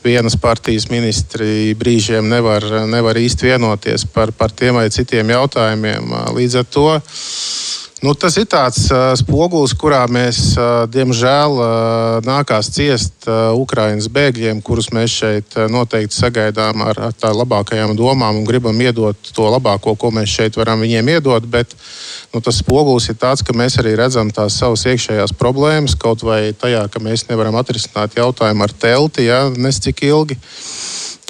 [0.06, 6.16] vienas partijas ministri brīžiem nevar, nevar īsti vienoties par, par tiem vai citiem jautājumiem.
[6.40, 6.88] Līdz ar to
[8.04, 14.10] Nu, tas ir tāds uh, spogulis, kurā mēs, uh, diemžēl, uh, nākās ciest uh, Ukraiņas
[14.12, 19.32] bēgļiem, kurus mēs šeit uh, noteikti sagaidām ar, ar tā labākajām domām un gribam iedot
[19.32, 21.48] to labāko, ko mēs šeit varam viņiem iedot.
[21.48, 21.78] Bet
[22.36, 26.52] nu, tas spogulis ir tāds, ka mēs arī redzam tās savas iekšējās problēmas, kaut vai
[26.52, 30.42] tajā, ka mēs nevaram atrisināt jautājumu ar telti, ja nes cik ilgi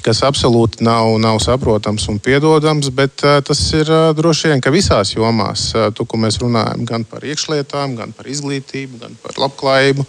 [0.03, 5.13] kas absolūti nav, nav saprotams un piedodams, bet uh, tas ir uh, droši vien visās
[5.15, 10.05] jomās, uh, tu, ko mēs runājam, gan par iekšlietām, gan par izglītību, gan par labklājību,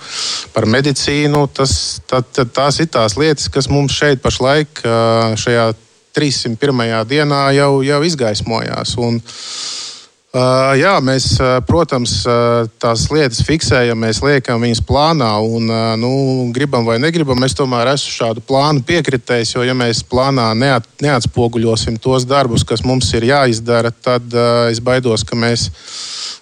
[0.55, 1.47] par medicīnu.
[1.55, 1.77] Tas,
[2.11, 5.71] tā, tā, tās ir tās lietas, kas mums šeit pašlaik, uh, šajā
[6.15, 7.01] 301.
[7.11, 8.99] dienā jau, jau izgaismojās.
[9.03, 9.75] Un, uh,
[10.35, 15.68] Uh, jā, mēs, uh, protams, uh, tās lietas fiksējam, mēs liekam viņas plānā un
[16.03, 16.09] nu,
[16.51, 17.39] gribam vai negribam.
[17.47, 22.82] Es tomēr esmu šādu plānu piekritējis, jo, ja mēs plānā neat, neatspoguļosim tos darbus, kas
[22.82, 24.35] mums ir jāizdara, tad
[24.72, 25.68] es baidos, ka mēs,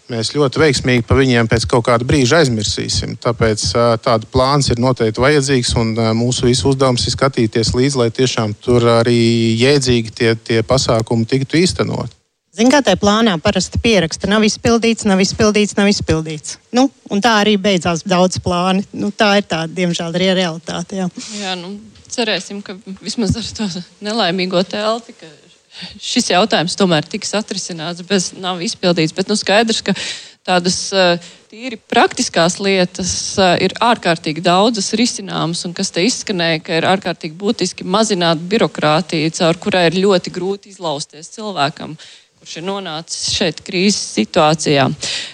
[0.08, 3.18] mēs ļoti veiksmīgi par viņiem pēc kaut kāda brīža aizmirsīsim.
[3.20, 3.66] Tāpēc
[4.08, 8.88] tāds plāns ir noteikti vajadzīgs un mūsu visu uzdevums ir skatīties līdzi, lai tiešām tur
[9.02, 9.20] arī
[9.66, 12.21] jēdzīgi tie, tie pasākumi tiktu īstenot.
[12.52, 16.58] Ziniet, kā tajā plānā parasti pieraksta, nav izpildīts, nav izpildīts, nav izpildīts.
[16.76, 16.90] Nu,
[17.24, 18.84] tā arī beidzās daudz plāni.
[18.92, 20.98] Nu, tā ir tā, diemžēl, arī realitāte.
[21.00, 21.06] Jā,
[21.40, 21.78] jā nu,
[22.12, 23.70] cerēsim, ka vismaz ar to
[24.04, 25.16] nelaimīgo telti.
[25.96, 29.16] Šis jautājums tomēr tiks atrisināts, bez nav izpildīts.
[29.16, 29.96] Bet nu, skaidrs, ka
[30.44, 31.16] tādas uh,
[31.48, 37.32] tīri praktiskās lietas uh, ir ārkārtīgi daudzas risināmas, un kas te izskanēja, ka ir ārkārtīgi
[37.32, 41.96] būtiski mazināt birokrātiju, caur kurai ir ļoti grūti izlausties cilvēkam.
[41.96, 44.88] Uh, kurš ir nonācis šeit krīzes situācijā.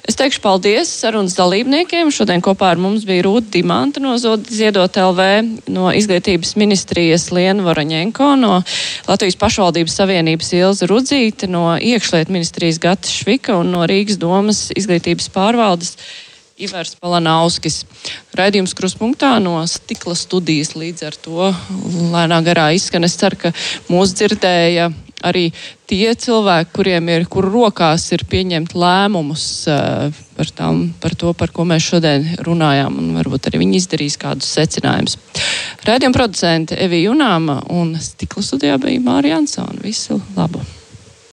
[0.04, 2.10] Es teikšu paldies sarunas dalībniekiem.
[2.12, 5.28] Šodien kopā ar mums bija Rūta Dimanta no Ziedot LV,
[5.72, 8.58] no Izglītības ministrijas Liena Varaņenko, no
[9.08, 15.32] Latvijas pašvaldības savienības Ilza Rudzīte, no Iekšliet ministrijas Gata Švika un no Rīgas domas izglītības
[15.32, 15.96] pārvaldes.
[16.60, 17.86] Ivars Palanauskis.
[18.36, 21.52] Raidījums kruspunktā no stikla studijas līdz ar to
[22.12, 23.08] lēnā garā izskan.
[23.08, 23.56] Es ceru, ka
[23.88, 24.90] mūs dzirdēja
[25.26, 25.48] arī
[25.88, 31.52] tie cilvēki, kuriem ir, kur rokās ir pieņemt lēmumus uh, par, tām, par to, par
[31.54, 35.18] ko mēs šodien runājām, un varbūt arī viņi izdarīs kādus secinājumus.
[35.88, 39.80] Rādījuma producente Evija Junāma un stikla studijā bija Mārija Ansona.
[39.82, 40.77] Visu labu!